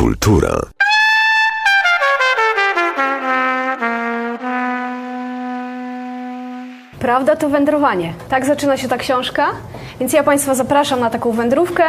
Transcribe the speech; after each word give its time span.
Kultura. 0.00 0.60
Prawda 6.98 7.36
to 7.36 7.48
wędrowanie. 7.48 8.12
Tak 8.28 8.46
zaczyna 8.46 8.76
się 8.76 8.88
ta 8.88 8.96
książka, 8.96 9.46
więc 10.00 10.12
ja 10.12 10.22
Państwa 10.22 10.54
zapraszam 10.54 11.00
na 11.00 11.10
taką 11.10 11.32
wędrówkę. 11.32 11.84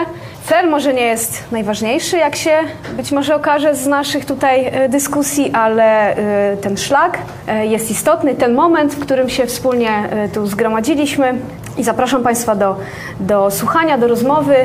Cel 0.46 0.70
może 0.70 0.94
nie 0.94 1.02
jest 1.02 1.52
najważniejszy, 1.52 2.18
jak 2.18 2.36
się 2.36 2.52
być 2.98 3.12
może 3.12 3.36
okaże 3.36 3.76
z 3.76 3.88
naszych 3.88 4.26
tutaj 4.26 4.66
e, 4.66 4.90
dyskusji, 4.90 5.52
ale 5.54 6.16
e, 6.16 6.58
ten 6.58 6.78
szlak 6.78 7.18
e, 7.48 7.66
jest 7.66 7.92
istotny, 7.92 8.36
ten 8.36 8.54
moment, 8.54 8.94
w 8.94 9.00
którym 9.00 9.30
się 9.30 9.46
wspólnie 9.46 9.90
tu 10.34 10.48
zgromadziliśmy. 10.48 11.34
I 11.78 11.84
zapraszam 11.84 12.24
Państwa 12.24 12.56
do, 12.56 12.78
do 13.20 13.52
słuchania, 13.52 13.98
do 13.98 14.08
rozmowy. 14.08 14.56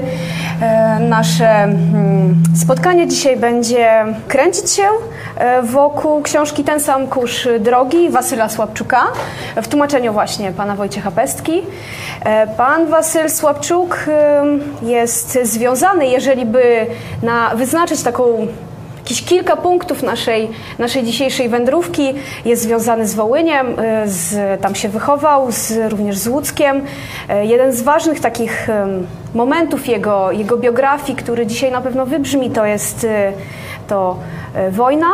Nasze 1.01 1.49
mm, 1.49 2.43
spotkanie 2.57 3.07
dzisiaj 3.07 3.37
będzie 3.37 4.05
kręcić 4.29 4.71
się 4.71 4.83
wokół 5.63 6.23
książki 6.23 6.65
Ten 6.65 6.81
sam 6.81 7.07
kurz 7.07 7.49
drogi 7.61 8.11
Wasyla 8.11 8.49
Słabczuka 8.49 9.03
w 9.57 9.69
tłumaczeniu 9.69 10.13
właśnie 10.13 10.53
pana 10.53 10.77
Wojciecha 10.77 11.11
Pestki. 11.11 11.63
Pan 12.57 12.87
Wasyl 12.87 13.31
Słabczuk 13.31 14.07
jest 14.83 15.39
związany, 15.43 16.07
jeżeli 16.07 16.47
by 16.47 16.87
na, 17.23 17.55
wyznaczyć 17.55 18.03
taką 18.03 18.47
jakieś 18.99 19.25
kilka 19.25 19.57
punktów 19.57 20.03
naszej, 20.03 20.51
naszej 20.79 21.05
dzisiejszej 21.05 21.49
wędrówki. 21.49 22.15
Jest 22.45 22.63
związany 22.63 23.07
z 23.07 23.15
Wołyniem, 23.15 23.77
z, 24.05 24.61
tam 24.61 24.75
się 24.75 24.89
wychował, 24.89 25.53
z, 25.53 25.93
również 25.93 26.19
z 26.19 26.29
Łódzkiem. 26.29 26.83
Jeden 27.43 27.73
z 27.73 27.83
ważnych 27.83 28.21
takich 28.21 28.69
momentów 29.35 29.87
jego, 29.89 30.33
jego 30.33 30.57
biografii, 30.57 31.19
który 31.19 31.47
dzisiaj 31.47 31.73
na 31.73 31.81
pewno 31.81 32.07
wybrzmi, 32.07 32.51
to 32.51 32.67
jest 32.67 33.07
to 33.89 34.17
wojna 34.71 35.07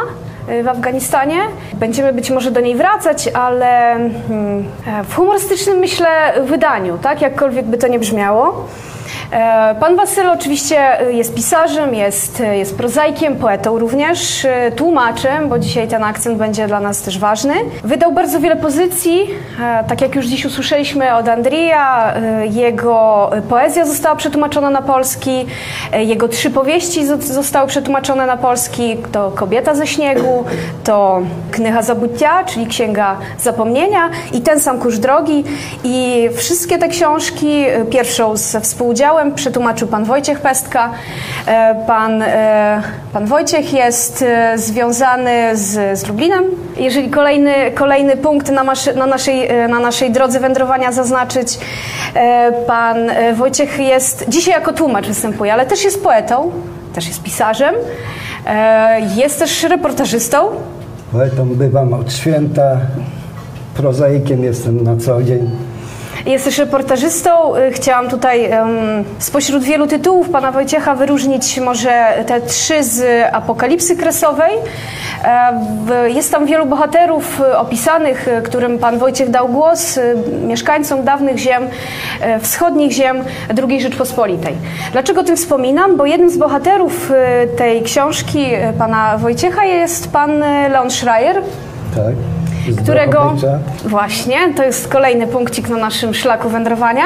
w 0.64 0.68
Afganistanie. 0.68 1.38
Będziemy 1.74 2.12
być 2.12 2.30
może 2.30 2.50
do 2.50 2.60
niej 2.60 2.74
wracać, 2.74 3.28
ale 3.28 3.96
hmm, 4.28 4.64
w 5.04 5.14
humorystycznym, 5.14 5.78
myślę, 5.78 6.08
wydaniu, 6.44 6.98
tak? 6.98 7.22
Jakkolwiek 7.22 7.66
by 7.66 7.78
to 7.78 7.88
nie 7.88 7.98
brzmiało. 7.98 8.68
E, 9.32 9.74
pan 9.80 9.96
Wasyl 9.96 10.28
oczywiście 10.28 10.98
jest 11.10 11.34
pisarzem, 11.34 11.94
jest, 11.94 12.42
jest 12.52 12.76
prozaikiem, 12.76 13.36
poetą 13.36 13.78
również, 13.78 14.44
e, 14.44 14.72
tłumaczem, 14.72 15.48
bo 15.48 15.58
dzisiaj 15.58 15.88
ten 15.88 16.04
akcent 16.04 16.38
będzie 16.38 16.66
dla 16.66 16.80
nas 16.80 17.02
też 17.02 17.18
ważny. 17.18 17.54
Wydał 17.84 18.12
bardzo 18.12 18.40
wiele 18.40 18.56
pozycji, 18.56 19.20
e, 19.60 19.84
tak 19.84 20.00
jak 20.00 20.14
już 20.14 20.26
dziś 20.26 20.44
usłyszeliśmy 20.44 21.14
od 21.14 21.28
Andrija, 21.28 22.14
jego 22.50 23.30
poezja 23.48 23.84
została 23.86 24.16
przetłumaczona 24.16 24.70
na 24.70 24.82
polski, 24.82 25.46
jego 25.98 26.28
trzy 26.28 26.50
powieści 26.50 27.06
zostały 27.20 27.68
przetłumaczone 27.68 28.26
na 28.26 28.36
polski, 28.36 28.96
to 29.12 29.30
Kobieta 29.30 29.74
ze 29.74 29.86
śniegu, 29.86 30.44
to 30.84 31.22
Knycha 31.50 31.82
Zabutia, 31.82 32.44
czyli 32.44 32.66
Księga 32.66 33.16
Zapomnienia 33.38 34.10
i 34.32 34.40
Ten 34.40 34.60
sam 34.60 34.78
kurz 34.78 34.98
drogi. 34.98 35.44
I 35.84 36.28
wszystkie 36.36 36.78
te 36.78 36.88
książki, 36.88 37.64
pierwszą 37.90 38.36
ze 38.36 38.60
współudziałem 38.60 39.21
przetłumaczył 39.30 39.88
pan 39.88 40.04
Wojciech 40.04 40.40
Pestka. 40.40 40.90
E, 41.46 41.84
pan, 41.86 42.22
e, 42.22 42.82
pan 43.12 43.26
Wojciech 43.26 43.72
jest 43.72 44.22
e, 44.22 44.58
związany 44.58 45.56
z, 45.56 45.98
z 45.98 46.08
Lublinem. 46.08 46.44
Jeżeli 46.76 47.10
kolejny, 47.10 47.52
kolejny 47.74 48.16
punkt 48.16 48.50
na, 48.50 48.64
maszy, 48.64 48.94
na, 48.94 49.06
naszej, 49.06 49.48
na 49.68 49.78
naszej 49.78 50.12
drodze 50.12 50.40
wędrowania 50.40 50.92
zaznaczyć, 50.92 51.58
pan 52.66 52.96
Wojciech 53.34 53.78
jest 53.78 54.24
dzisiaj 54.28 54.54
jako 54.54 54.72
tłumacz 54.72 55.06
występuje, 55.06 55.52
ale 55.52 55.66
też 55.66 55.84
jest 55.84 56.02
poetą, 56.02 56.50
też 56.94 57.08
jest 57.08 57.22
pisarzem, 57.22 57.74
jest 59.16 59.38
też 59.38 59.62
reportażystą. 59.62 60.38
Poetą 61.12 61.48
bywam 61.48 61.94
od 61.94 62.12
święta, 62.12 62.76
prozaikiem 63.74 64.44
jestem 64.44 64.84
na 64.84 64.96
co 64.96 65.22
dzień. 65.22 65.50
Jest 66.26 66.44
też 66.44 66.58
reportażystą. 66.58 67.56
Y, 67.56 67.72
chciałam 67.72 68.08
tutaj 68.08 68.50
um, 68.50 69.04
spośród 69.18 69.62
wielu 69.62 69.86
tytułów 69.86 70.28
pana 70.28 70.52
Wojciecha 70.52 70.94
wyróżnić 70.94 71.60
może 71.60 72.24
te 72.26 72.40
trzy 72.40 72.82
z 72.82 73.26
Apokalipsy 73.32 73.96
Kresowej. 73.96 74.52
E, 75.24 76.10
jest 76.10 76.32
tam 76.32 76.46
wielu 76.46 76.66
bohaterów 76.66 77.40
y, 77.40 77.56
opisanych, 77.56 78.28
y, 78.28 78.42
którym 78.42 78.78
pan 78.78 78.98
Wojciech 78.98 79.30
dał 79.30 79.48
głos, 79.48 79.98
mieszkańcom 80.46 81.04
dawnych 81.04 81.38
ziem, 81.38 81.62
e, 82.20 82.40
wschodnich 82.40 82.92
ziem 82.92 83.24
II 83.68 83.80
Rzeczpospolitej. 83.80 84.54
Dlaczego 84.92 85.20
o 85.20 85.24
tym 85.24 85.36
wspominam? 85.36 85.96
Bo 85.96 86.06
jednym 86.06 86.30
z 86.30 86.36
bohaterów 86.38 87.12
tej 87.56 87.82
książki 87.82 88.46
pana 88.78 89.18
Wojciecha 89.18 89.64
jest 89.64 90.12
pan 90.12 90.38
Leon 90.70 90.90
Schreier. 90.90 91.42
Tak 91.94 92.41
którego 92.82 93.34
właśnie, 93.84 94.54
to 94.56 94.64
jest 94.64 94.88
kolejny 94.88 95.26
punkcik 95.26 95.68
na 95.68 95.76
naszym 95.76 96.14
szlaku 96.14 96.48
wędrowania. 96.48 97.04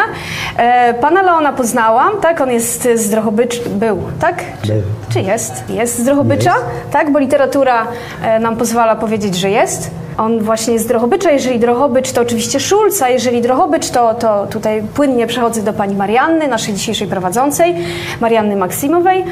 E, 0.57 0.95
pana 0.95 1.23
Leona 1.23 1.53
poznałam, 1.53 2.13
tak? 2.21 2.41
On 2.41 2.51
jest 2.51 2.89
z 2.95 3.11
Drohobycz, 3.11 3.69
był, 3.69 3.99
tak? 4.21 4.45
Był. 4.67 4.83
Czy 5.13 5.21
jest? 5.21 5.65
Jest 5.69 5.99
z 5.99 6.05
Drohobycza, 6.05 6.55
jest. 6.55 6.91
tak? 6.91 7.13
Bo 7.13 7.19
literatura 7.19 7.87
e, 8.23 8.39
nam 8.39 8.57
pozwala 8.57 8.97
powiedzieć, 8.97 9.35
że 9.35 9.51
jest. 9.51 9.91
On 10.19 10.41
właśnie 10.41 10.73
jest 10.73 10.85
z 10.85 10.89
Drohobycza. 10.89 11.31
Jeżeli 11.31 11.59
Drohobycz, 11.61 12.13
to 12.13 12.21
oczywiście 12.21 12.61
Szulc, 12.61 13.03
a 13.03 13.09
jeżeli 13.09 13.43
Drohobycz, 13.43 13.91
to, 13.91 14.15
to 14.15 14.47
tutaj 14.47 14.83
płynnie 14.95 15.27
przechodzę 15.27 15.63
do 15.63 15.73
pani 15.73 15.97
Marianny, 15.97 16.49
naszej 16.49 16.75
dzisiejszej 16.75 17.09
prowadzącej, 17.09 17.75
Marianny 18.21 18.57
Maksimowej, 18.57 19.25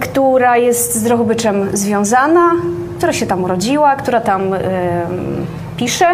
która 0.00 0.56
jest 0.56 0.94
z 0.94 1.02
Drohobyczem 1.02 1.76
związana, 1.76 2.50
która 3.04 3.12
się 3.12 3.26
tam 3.26 3.44
urodziła, 3.44 3.96
która 3.96 4.20
tam 4.20 4.42
pisze, 5.76 6.06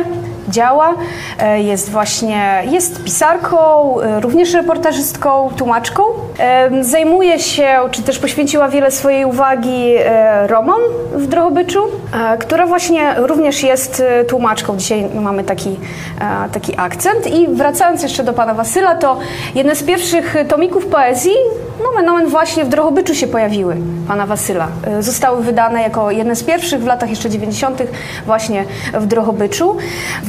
działa. 0.48 0.94
E, 1.38 1.62
jest 1.62 1.90
właśnie, 1.90 2.62
jest 2.70 3.04
pisarką, 3.04 3.56
e, 4.00 4.20
również 4.20 4.54
reportażystką, 4.54 5.50
tłumaczką. 5.56 6.02
E, 6.38 6.84
zajmuje 6.84 7.38
się, 7.38 7.68
czy 7.90 8.02
też 8.02 8.18
poświęciła 8.18 8.68
wiele 8.68 8.90
swojej 8.90 9.24
uwagi 9.24 9.94
Romom 10.46 10.80
w 11.12 11.26
Drohobyczu, 11.26 11.80
która 12.38 12.66
właśnie 12.66 13.14
również 13.16 13.62
jest 13.62 14.02
tłumaczką. 14.28 14.76
Dzisiaj 14.76 15.06
mamy 15.14 15.44
taki, 15.44 15.76
taki 16.52 16.76
akcent. 16.76 17.26
I 17.26 17.48
wracając 17.48 18.02
jeszcze 18.02 18.24
do 18.24 18.32
pana 18.32 18.54
Wasyla, 18.54 18.94
to 18.94 19.18
jedne 19.54 19.76
z 19.76 19.82
pierwszych 19.82 20.36
tomików 20.48 20.86
poezji 20.86 21.32
nomen 21.82 22.08
omen 22.08 22.28
właśnie 22.28 22.64
w 22.64 22.68
Drohobyczu 22.68 23.14
się 23.14 23.26
pojawiły, 23.26 23.76
pana 24.08 24.26
Wasyla. 24.26 24.68
Zostały 25.00 25.42
wydane 25.42 25.82
jako 25.82 26.10
jedne 26.10 26.36
z 26.36 26.44
pierwszych 26.44 26.82
w 26.82 26.86
latach 26.86 27.10
jeszcze 27.10 27.30
90. 27.30 27.82
właśnie 28.26 28.64
w 28.94 29.06
Drohobyczu. 29.06 29.76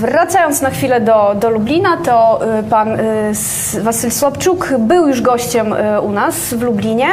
Wracając 0.02 0.62
na 0.62 0.70
chwilę 0.70 1.02
do, 1.02 1.36
do 1.36 1.50
Lublina, 1.50 1.98
to 1.98 2.40
y, 2.60 2.64
pan 2.64 3.00
y, 3.00 3.82
Wasyl 3.82 4.12
Słabczuk 4.12 4.74
był 4.80 5.08
już 5.08 5.22
gościem 5.22 5.74
y, 5.74 6.02
u 6.02 6.12
nas 6.12 6.36
w 6.36 6.62
Lublinie 6.62 7.08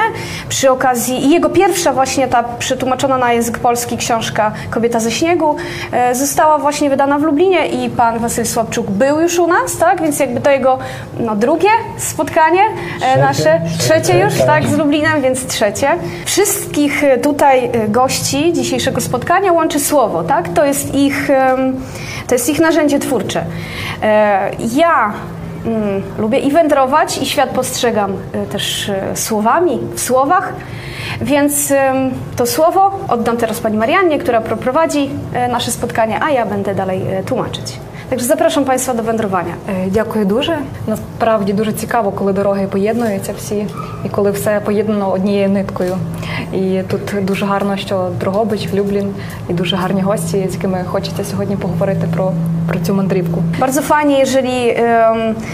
przy 0.48 0.70
okazji 0.70 1.26
i 1.26 1.30
jego 1.30 1.50
pierwsza 1.50 1.92
właśnie 1.92 2.28
ta 2.28 2.42
przetłumaczona 2.42 3.18
na 3.18 3.32
język 3.32 3.58
polski 3.58 3.96
książka 3.96 4.52
Kobieta 4.70 5.00
ze 5.00 5.10
śniegu 5.10 5.56
została 6.12 6.58
właśnie 6.58 6.90
wydana 6.90 7.18
w 7.18 7.22
Lublinie 7.22 7.66
i 7.66 7.90
pan 7.90 8.18
Wasyl 8.18 8.46
Słabczuk 8.46 8.90
był 8.90 9.20
już 9.20 9.38
u 9.38 9.46
nas, 9.46 9.76
tak? 9.76 10.02
Więc 10.02 10.20
jakby 10.20 10.40
to 10.40 10.50
jego 10.50 10.78
no, 11.20 11.36
drugie 11.36 11.68
spotkanie 11.98 12.60
trzecie, 13.00 13.20
nasze, 13.20 13.60
trzecie 13.78 14.18
już, 14.18 14.38
tak. 14.38 14.46
tak, 14.46 14.66
z 14.66 14.78
Lublinem, 14.78 15.22
więc 15.22 15.46
trzecie. 15.46 15.88
Wszystkich 16.24 17.02
tutaj 17.22 17.70
gości 17.88 18.52
dzisiejszego 18.52 19.00
spotkania 19.00 19.52
łączy 19.52 19.80
słowo, 19.80 20.22
tak? 20.24 20.48
To 20.48 20.64
jest 20.64 20.94
ich, 20.94 21.28
to 22.26 22.34
jest 22.34 22.48
ich 22.48 22.60
narzędzie 22.60 22.77
twórcze. 22.86 23.44
E, 24.02 24.50
ja 24.74 25.12
mm, 25.66 26.02
lubię 26.18 26.38
i 26.38 26.50
wędrować, 26.50 27.18
i 27.18 27.26
świat 27.26 27.50
postrzegam 27.50 28.12
e, 28.32 28.46
też 28.46 28.88
e, 28.88 29.16
słowami, 29.16 29.78
w 29.94 30.00
słowach. 30.00 30.52
Więc 31.20 31.72
to 32.36 32.46
słowo 32.46 33.00
oddam 33.08 33.36
teraz 33.36 33.60
pani 33.60 33.76
Mariannie, 33.76 34.18
która 34.18 34.40
prowadzi 34.40 35.10
nasze 35.50 35.70
spotkanie, 35.70 36.22
a 36.22 36.30
ja 36.30 36.46
będę 36.46 36.74
dalej 36.74 37.02
tłumaczyć. 37.26 37.78
Także 38.10 38.26
запрошую 38.26 38.66
Państwa 38.66 38.94
до 38.94 39.02
вандрування. 39.02 39.54
Дякую 39.86 40.24
дуже. 40.24 40.58
Насправді 40.86 41.52
дуже 41.52 41.72
цікаво, 41.72 42.10
коли 42.10 42.32
дороги 42.32 42.66
поєднуються 42.66 43.32
всі, 43.36 43.66
і 44.04 44.08
коли 44.08 44.30
все 44.30 44.60
поєднано 44.60 45.10
однією 45.10 45.48
ниткою. 45.48 45.96
І 46.52 46.82
тут 46.88 47.24
дуже 47.24 47.46
гарно, 47.46 47.76
що 47.76 48.10
Дрогобич, 48.20 48.68
Люблін 48.74 49.14
і 49.48 49.52
дуже 49.52 49.76
гарні 49.76 50.02
гості, 50.02 50.46
з 50.50 50.54
якими 50.54 50.84
хочеться 50.84 51.24
сьогодні 51.24 51.56
поговорити 51.56 52.06
про 52.14 52.32
про 52.68 52.78
цю 52.80 52.94
мандрівку. 52.94 53.42
Bardzo 53.60 53.82
fajnie, 53.82 54.18
jeżeli 54.18 54.74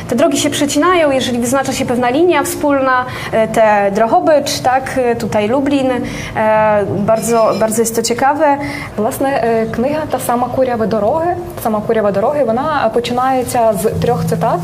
te 0.09 0.17
drogi 0.17 0.39
się 0.39 0.51
przecinają, 0.51 1.11
jeżeli 1.11 1.39
wyznacza 1.39 1.73
się 1.73 1.87
pewna 1.87 2.11
linia 2.11 2.43
wspólna, 2.43 3.05
e, 3.33 3.49
te 3.49 3.91
Drohobycz, 3.95 4.61
tak, 4.61 4.99
e, 4.99 5.17
tutaj 5.17 5.49
Lublin, 5.49 5.91
e, 5.91 6.85
bardzo, 6.99 7.53
bardzo 7.61 7.83
jest 7.83 7.97
to 7.97 8.03
ciekawe. 8.03 8.59
Власне, 8.97 9.43
книга 9.73 10.03
та 10.11 10.19
сама 10.19 10.49
курява 10.49 10.87
дороги, 10.87 11.37
сама 11.63 11.81
курява 11.81 12.13
дороги, 12.13 12.45
вона 12.45 12.91
починається 12.95 13.73
з 13.83 13.91
трьох 14.03 14.25
цитат 14.25 14.61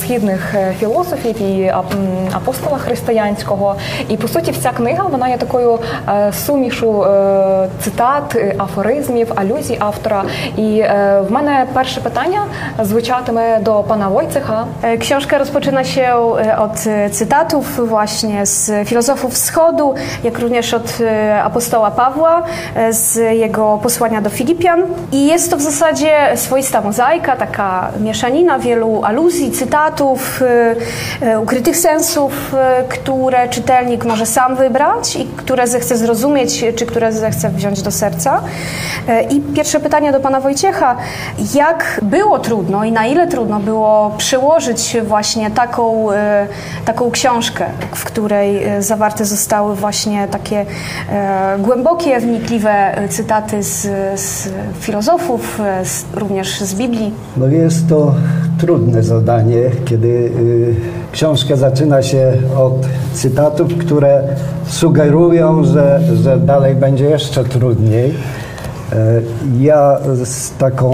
східних 0.00 0.54
філософів 0.80 1.42
і 1.42 1.72
апостола 2.32 2.78
християнського. 2.78 3.74
І 4.08 4.16
по 4.16 4.28
суті, 4.28 4.50
вся 4.50 4.70
книга 4.70 5.04
вона 5.04 5.28
є 5.28 5.36
такою 5.36 5.78
сумішу 6.32 7.06
цитат, 7.80 8.36
афоризмів, 8.58 9.32
алюзій 9.34 9.76
автора. 9.80 10.24
І 10.56 10.82
в 11.20 11.26
мене 11.30 11.49
перше 11.73 12.01
питання 12.01 12.39
звучатиме 12.83 13.59
до 13.59 13.83
пана 13.83 14.09
Войцеха. 14.09 14.65
E, 14.81 14.97
Książka 14.97 15.37
rozpoczyna 15.37 15.83
się 15.83 16.01
e, 16.01 16.57
od 16.57 16.87
e, 16.87 17.09
cytatów 17.09 17.87
właśnie 17.87 18.45
z 18.45 18.87
filozofów 18.87 19.33
wschodu, 19.33 19.93
jak 20.23 20.39
również 20.39 20.73
od 20.73 20.97
e, 21.01 21.43
apostoła 21.43 21.91
Pawła, 21.91 22.43
e, 22.75 22.93
z 22.93 23.15
jego 23.37 23.79
posłania 23.83 24.21
do 24.21 24.29
Filipian. 24.29 24.83
I 25.11 25.25
jest 25.25 25.51
to 25.51 25.57
w 25.57 25.61
zasadzie 25.61 26.11
swoista 26.35 26.81
mozaika, 26.81 27.35
taka 27.35 27.91
mieszanina 27.99 28.59
wielu 28.59 29.03
aluzji, 29.03 29.51
cytatów, 29.51 30.41
e, 30.41 30.75
e, 31.31 31.39
ukrytych 31.39 31.77
sensów, 31.77 32.53
e, 32.53 32.83
które 32.89 33.49
czytelnik 33.49 34.05
może 34.05 34.25
sam 34.25 34.55
wybrać 34.55 35.15
i 35.15 35.25
które 35.25 35.67
zechce 35.67 35.97
zrozumieć, 35.97 36.65
czy 36.75 36.85
które 36.85 37.11
zechce 37.11 37.49
wziąć 37.49 37.81
do 37.81 37.91
serca. 37.91 38.41
E, 39.07 39.23
I 39.23 39.41
pierwsze 39.41 39.79
pytanie 39.79 40.11
do 40.11 40.19
pana 40.19 40.39
Wojciecha. 40.39 40.95
Jak 41.54 42.00
było 42.02 42.38
trudno 42.38 42.84
i 42.84 42.92
na 42.92 43.06
ile 43.06 43.28
trudno 43.28 43.60
było 43.60 44.14
przełożyć 44.18 44.96
właśnie 45.06 45.50
taką, 45.50 46.12
e, 46.12 46.46
taką 46.84 47.10
książkę, 47.10 47.64
w 47.92 48.04
której 48.04 48.64
e, 48.64 48.82
zawarte 48.82 49.24
zostały 49.24 49.74
właśnie 49.74 50.28
takie 50.28 50.66
e, 51.12 51.58
głębokie, 51.58 52.20
wnikliwe 52.20 52.94
cytaty 53.08 53.62
z, 53.62 53.82
z 54.20 54.48
filozofów, 54.80 55.60
z, 55.84 56.04
również 56.14 56.60
z 56.60 56.74
Biblii? 56.74 57.12
No 57.36 57.46
jest 57.46 57.88
to 57.88 58.14
trudne 58.58 59.02
zadanie, 59.02 59.62
kiedy 59.84 60.32
książka 61.12 61.56
zaczyna 61.56 62.02
się 62.02 62.32
od 62.58 62.86
cytatów, 63.12 63.76
które 63.78 64.22
sugerują, 64.66 65.64
że, 65.64 66.00
że 66.22 66.38
dalej 66.38 66.74
będzie 66.74 67.04
jeszcze 67.04 67.44
trudniej. 67.44 68.14
E, 68.92 68.96
Ja 69.60 69.98
z 70.24 70.50
taką 70.58 70.90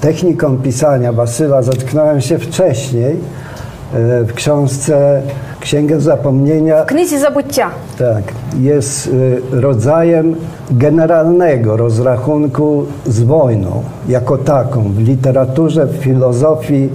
techniką 0.00 0.58
pisania 0.58 1.12
Wasyla 1.12 1.62
zetknąłem 1.62 2.20
się 2.20 2.38
wcześniej 2.38 3.12
e, 3.12 4.24
w 4.24 4.32
książce 4.34 5.22
Księgę 5.60 6.00
Zapomnienia 6.00 6.84
W 6.84 6.86
Knizie 6.86 7.18
Zabucia. 7.18 7.70
tak, 7.98 8.22
jest 8.60 9.06
y, 9.06 9.40
rodzajem 9.52 10.36
generalnego 10.70 11.76
rozrachunku 11.76 12.86
z 13.06 13.22
wojną 13.22 13.82
jako 14.08 14.38
taką 14.38 14.82
w 14.82 14.98
literaturze, 14.98 15.86
w 15.86 15.96
filozofii, 15.96 16.88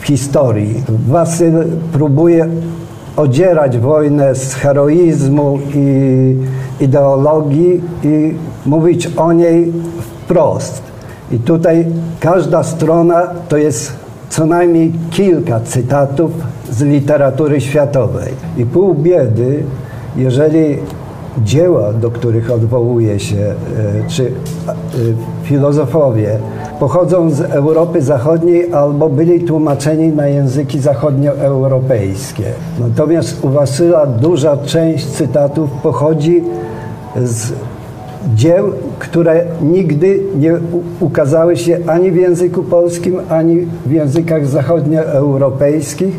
w 0.00 0.06
historii. 0.06 0.82
Wasyl 1.08 1.52
próbuje 1.92 2.46
odzierać 3.16 3.78
wojnę 3.78 4.34
z 4.34 4.54
heroizmu 4.54 5.58
i 5.74 6.36
ideologii 6.80 7.80
i 8.02 8.34
mówić 8.66 9.06
o 9.16 9.32
niej 9.32 9.72
wprost. 10.00 10.82
I 11.30 11.38
tutaj 11.38 11.86
każda 12.20 12.62
strona 12.62 13.22
to 13.48 13.56
jest 13.56 13.92
co 14.28 14.46
najmniej 14.46 14.92
kilka 15.10 15.60
cytatów 15.60 16.30
z 16.70 16.82
literatury 16.82 17.60
światowej. 17.60 18.32
I 18.56 18.66
pół 18.66 18.94
biedy, 18.94 19.62
jeżeli 20.16 20.78
dzieła, 21.44 21.92
do 21.92 22.10
których 22.10 22.50
odwołuje 22.50 23.20
się, 23.20 23.36
e, 23.36 23.54
czy 24.08 24.26
e, 24.26 24.72
filozofowie, 25.42 26.38
pochodzą 26.80 27.30
z 27.30 27.40
Europy 27.40 28.02
Zachodniej 28.02 28.72
albo 28.72 29.08
byli 29.08 29.40
tłumaczeni 29.40 30.08
na 30.08 30.28
języki 30.28 30.80
zachodnioeuropejskie. 30.80 32.44
Natomiast 32.80 33.44
u 33.44 33.48
Wasyla 33.48 34.06
duża 34.06 34.56
część 34.56 35.06
cytatów 35.06 35.70
pochodzi 35.82 36.44
z 37.24 37.52
dzieł, 38.34 38.72
które 38.98 39.44
nigdy 39.62 40.20
nie 40.36 40.58
ukazały 41.00 41.56
się 41.56 41.78
ani 41.86 42.10
w 42.10 42.16
języku 42.16 42.62
polskim, 42.62 43.20
ani 43.28 43.66
w 43.86 43.90
językach 43.90 44.46
zachodnioeuropejskich, 44.46 46.16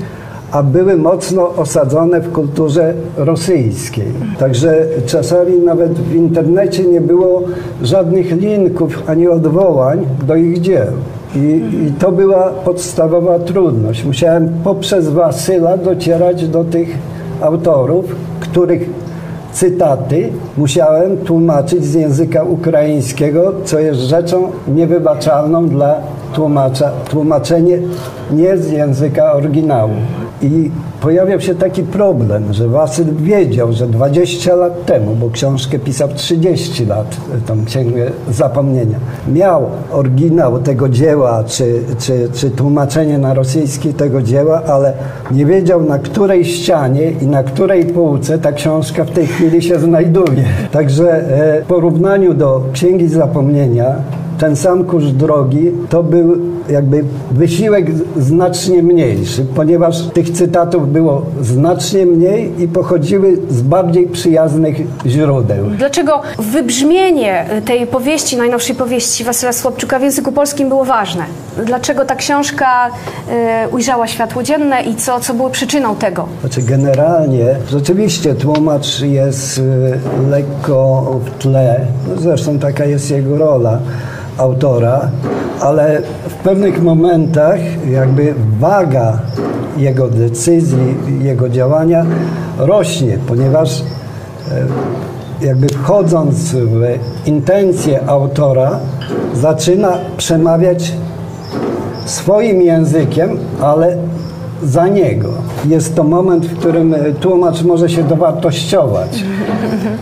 a 0.51 0.63
były 0.63 0.97
mocno 0.97 1.55
osadzone 1.55 2.21
w 2.21 2.31
kulturze 2.31 2.93
rosyjskiej. 3.17 4.07
Także 4.39 4.85
czasami 5.05 5.57
nawet 5.57 5.93
w 5.93 6.15
internecie 6.15 6.83
nie 6.83 7.01
było 7.01 7.43
żadnych 7.81 8.31
linków 8.31 9.03
ani 9.07 9.27
odwołań 9.27 10.05
do 10.27 10.35
ich 10.35 10.61
dzieł. 10.61 10.87
I, 11.35 11.61
I 11.87 11.91
to 11.99 12.11
była 12.11 12.43
podstawowa 12.49 13.39
trudność. 13.39 14.05
Musiałem 14.05 14.49
poprzez 14.63 15.09
Wasyla 15.09 15.77
docierać 15.77 16.47
do 16.47 16.63
tych 16.63 16.97
autorów, 17.41 18.15
których 18.39 18.89
cytaty 19.53 20.29
musiałem 20.57 21.17
tłumaczyć 21.17 21.85
z 21.85 21.93
języka 21.93 22.43
ukraińskiego, 22.43 23.53
co 23.65 23.79
jest 23.79 23.99
rzeczą 23.99 24.51
niewybaczalną 24.67 25.67
dla 25.67 25.95
tłumacza. 26.33 26.91
Tłumaczenie 27.09 27.79
nie 28.31 28.57
z 28.57 28.71
języka 28.71 29.33
oryginału. 29.33 29.93
I 30.41 30.71
pojawiał 31.01 31.41
się 31.41 31.55
taki 31.55 31.83
problem, 31.83 32.53
że 32.53 32.67
Wasyl 32.67 33.15
wiedział, 33.15 33.73
że 33.73 33.87
20 33.87 34.55
lat 34.55 34.85
temu, 34.85 35.15
bo 35.15 35.29
książkę 35.29 35.79
pisał 35.79 36.09
30 36.15 36.85
lat, 36.85 37.17
tą 37.45 37.65
księgę 37.65 38.11
zapomnienia, 38.31 38.97
miał 39.27 39.65
oryginał 39.91 40.59
tego 40.59 40.89
dzieła, 40.89 41.43
czy, 41.43 41.83
czy, 41.99 42.29
czy 42.33 42.51
tłumaczenie 42.51 43.17
na 43.17 43.33
rosyjski 43.33 43.93
tego 43.93 44.21
dzieła, 44.21 44.61
ale 44.63 44.93
nie 45.31 45.45
wiedział 45.45 45.83
na 45.83 45.99
której 45.99 46.45
ścianie 46.45 47.11
i 47.11 47.27
na 47.27 47.43
której 47.43 47.85
półce 47.85 48.39
ta 48.39 48.51
książka 48.51 49.05
w 49.05 49.11
tej 49.11 49.27
chwili 49.27 49.61
się 49.61 49.79
znajduje. 49.79 50.43
Także 50.71 51.11
e, 51.11 51.61
w 51.61 51.65
porównaniu 51.65 52.33
do 52.33 52.63
Księgi 52.73 53.07
Zapomnienia 53.07 53.95
ten 54.39 54.55
sam 54.55 54.83
kurz 54.83 55.05
drogi 55.05 55.71
to 55.89 56.03
był 56.03 56.37
jakby 56.69 57.03
wysiłek 57.31 57.85
znacznie 58.17 58.83
mniejszy, 58.83 59.45
ponieważ 59.55 60.07
tych 60.13 60.29
cytatów 60.29 60.91
było 60.91 61.21
znacznie 61.41 62.05
mniej 62.05 62.61
i 62.61 62.67
pochodziły 62.67 63.37
z 63.49 63.61
bardziej 63.61 64.07
przyjaznych 64.07 64.75
źródeł. 65.05 65.65
Dlaczego 65.77 66.21
wybrzmienie 66.39 67.45
tej 67.65 67.87
powieści, 67.87 68.37
najnowszej 68.37 68.75
powieści 68.75 69.23
Wasyla 69.23 69.53
Słopczuka 69.53 69.99
w 69.99 70.01
języku 70.01 70.31
polskim 70.31 70.69
było 70.69 70.85
ważne? 70.85 71.23
Dlaczego 71.65 72.05
ta 72.05 72.15
książka 72.15 72.89
e, 73.29 73.67
ujrzała 73.71 74.07
światło 74.07 74.43
dzienne 74.43 74.81
i 74.81 74.95
co, 74.95 75.19
co 75.19 75.33
było 75.33 75.49
przyczyną 75.49 75.95
tego? 75.95 76.27
Znaczy 76.41 76.61
generalnie 76.61 77.55
rzeczywiście 77.69 78.35
tłumacz 78.35 79.01
jest 79.01 79.57
y, 79.57 79.61
lekko 80.29 81.05
w 81.25 81.41
tle, 81.41 81.85
no 82.07 82.21
zresztą 82.21 82.59
taka 82.59 82.85
jest 82.85 83.11
jego 83.11 83.37
rola 83.37 83.79
autora, 84.39 85.09
ale 85.61 86.01
w 86.29 86.33
pewnych 86.33 86.83
momentach 86.83 87.59
jakby 87.89 88.33
waga 88.59 89.19
jego 89.77 90.07
decyzji, 90.07 90.95
jego 91.21 91.49
działania 91.49 92.05
rośnie, 92.57 93.17
ponieważ 93.27 93.81
e, 93.81 95.45
jakby 95.45 95.67
wchodząc 95.67 96.35
w 96.51 96.83
intencje 97.25 98.07
autora 98.07 98.79
zaczyna 99.33 99.97
przemawiać 100.17 100.93
swoim 102.05 102.61
językiem, 102.61 103.37
ale 103.61 103.97
za 104.63 104.87
niego. 104.87 105.29
Jest 105.65 105.95
to 105.95 106.03
moment, 106.03 106.45
w 106.45 106.59
którym 106.59 106.93
e, 106.93 106.97
tłumacz 107.13 107.63
może 107.63 107.89
się 107.89 108.03
dowartościować. 108.03 109.23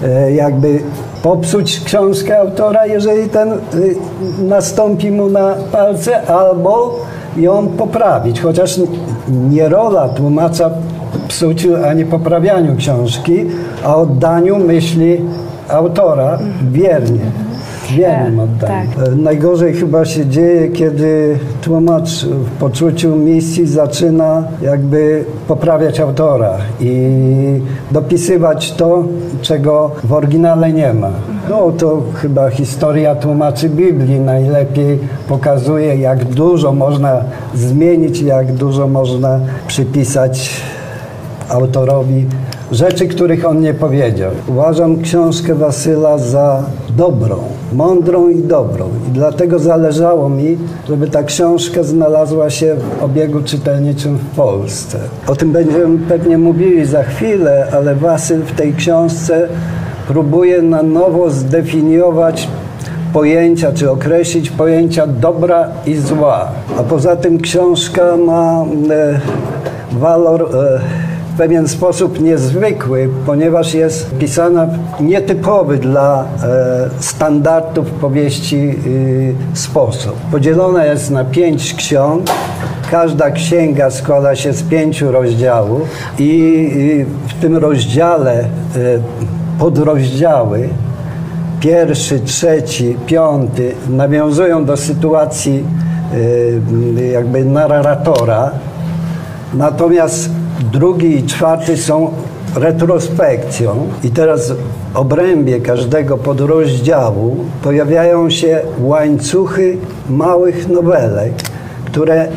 E, 0.03 0.31
Jakby 0.31 0.79
popsuć 1.23 1.79
książkę 1.79 2.39
autora, 2.39 2.85
jeżeli 2.85 3.29
ten 3.29 3.51
y, 3.51 3.57
nastąpi 4.39 5.11
mu 5.11 5.29
na 5.29 5.55
palce, 5.71 6.27
albo 6.27 6.99
ją 7.37 7.67
poprawić. 7.67 8.41
Chociaż 8.41 8.79
nie 9.49 9.69
rola 9.69 10.09
tłumacza 10.09 10.69
psuciu 11.27 11.69
ani 11.85 12.05
poprawianiu 12.05 12.75
książki, 12.75 13.45
a 13.83 13.95
oddaniu 13.95 14.57
myśli 14.57 15.21
autora 15.69 16.39
wiernie. 16.71 17.46
Wiem 17.95 18.39
E, 18.39 18.43
o 18.43 18.47
tym. 18.47 18.67
tak. 18.67 19.07
E, 19.07 19.15
Najgorzej 19.15 19.73
chyba 19.73 20.05
się 20.05 20.25
dzieje, 20.25 20.67
kiedy 20.67 21.39
tłumacz 21.61 22.25
w 22.25 22.49
poczuciu 22.59 23.15
misji 23.15 23.67
zaczyna 23.67 24.43
jakby 24.61 25.25
poprawiać 25.47 25.99
autora 25.99 26.57
i 26.79 27.11
dopisywać 27.91 28.71
to, 28.71 29.03
czego 29.41 29.91
w 30.03 30.13
oryginale 30.13 30.73
nie 30.73 30.93
ma. 30.93 31.09
No 31.49 31.71
to 31.71 32.01
chyba 32.15 32.49
historia 32.49 33.15
tłumaczy 33.15 33.69
Biblii 33.69 34.19
najlepiej 34.19 34.99
pokazuje, 35.27 35.95
jak 35.95 36.25
dużo 36.25 36.71
można 36.73 37.21
zmienić, 37.55 38.21
jak 38.21 38.53
dużo 38.53 38.87
można 38.87 39.39
przypisać 39.67 40.61
autorowi 41.49 42.25
rzeczy, 42.71 43.07
których 43.07 43.45
on 43.45 43.61
nie 43.61 43.73
powiedział. 43.73 44.31
Uważam 44.47 45.01
książkę 45.01 45.55
Wasyla 45.55 46.17
za 46.17 46.63
dobrą, 46.97 47.37
mądrą 47.73 48.29
i 48.29 48.43
dobrą. 48.43 48.89
I 49.07 49.11
dlatego 49.11 49.59
zależało 49.59 50.29
mi, 50.29 50.57
żeby 50.87 51.07
ta 51.07 51.23
książka 51.23 51.83
znalazła 51.83 52.49
się 52.49 52.75
w 52.75 53.03
obiegu 53.03 53.41
czytelniczym 53.41 54.17
w 54.17 54.35
Polsce. 54.35 54.97
O 55.27 55.35
tym 55.35 55.51
będziemy 55.51 55.99
pewnie 56.07 56.37
mówili 56.37 56.85
za 56.85 57.03
chwilę, 57.03 57.67
ale 57.73 57.95
Wasyl 57.95 58.41
w 58.41 58.51
tej 58.51 58.73
książce 58.73 59.47
próbuje 60.07 60.61
na 60.61 60.83
nowo 60.83 61.29
zdefiniować 61.29 62.47
pojęcia, 63.13 63.71
czy 63.71 63.91
określić 63.91 64.49
pojęcia 64.49 65.07
dobra 65.07 65.67
i 65.85 65.95
zła. 65.95 66.47
A 66.79 66.83
poza 66.83 67.15
tym 67.15 67.39
książka 67.39 68.17
ma 68.17 68.65
e, 68.89 69.19
walor 69.91 70.41
e, 70.41 71.06
w 71.37 71.39
pewien 71.39 71.67
sposób 71.67 72.21
niezwykły, 72.21 73.09
ponieważ 73.25 73.73
jest 73.73 74.17
pisana 74.17 74.67
nietypowy 74.99 75.77
dla 75.77 76.23
e, 76.23 76.89
standardów 76.99 77.91
powieści 77.91 78.75
y, 78.87 79.35
sposób. 79.53 80.15
Podzielona 80.31 80.85
jest 80.85 81.11
na 81.11 81.25
pięć 81.25 81.73
ksiąg. 81.73 82.25
Każda 82.91 83.31
księga 83.31 83.91
składa 83.91 84.35
się 84.35 84.53
z 84.53 84.63
pięciu 84.63 85.11
rozdziałów 85.11 85.81
i 86.19 87.01
y, 87.01 87.29
w 87.29 87.41
tym 87.41 87.57
rozdziale 87.57 88.43
y, 88.75 89.01
podrozdziały 89.59 90.69
pierwszy, 91.59 92.19
trzeci, 92.19 92.97
piąty 93.05 93.71
nawiązują 93.89 94.65
do 94.65 94.77
sytuacji 94.77 95.63
y, 96.13 97.07
jakby 97.13 97.45
narratora, 97.45 98.51
natomiast 99.53 100.36
drugi 100.63 101.17
i 101.17 101.23
czwarty 101.23 101.77
są 101.77 102.11
retrospekcją 102.55 103.87
i 104.03 104.09
teraz 104.09 104.51
w 104.51 104.57
obrębie 104.97 105.59
każdego 105.59 106.17
podrozdziału 106.17 107.37
pojawiają 107.63 108.29
się 108.29 108.59
łańcuchy 108.81 109.77
małych 110.09 110.69
nowelek, 110.69 111.33
które 111.85 112.27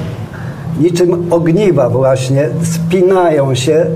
niczym 0.81 1.27
ogniwa 1.31 1.89
właśnie 1.89 2.49
spinają 2.62 3.55
się 3.55 3.87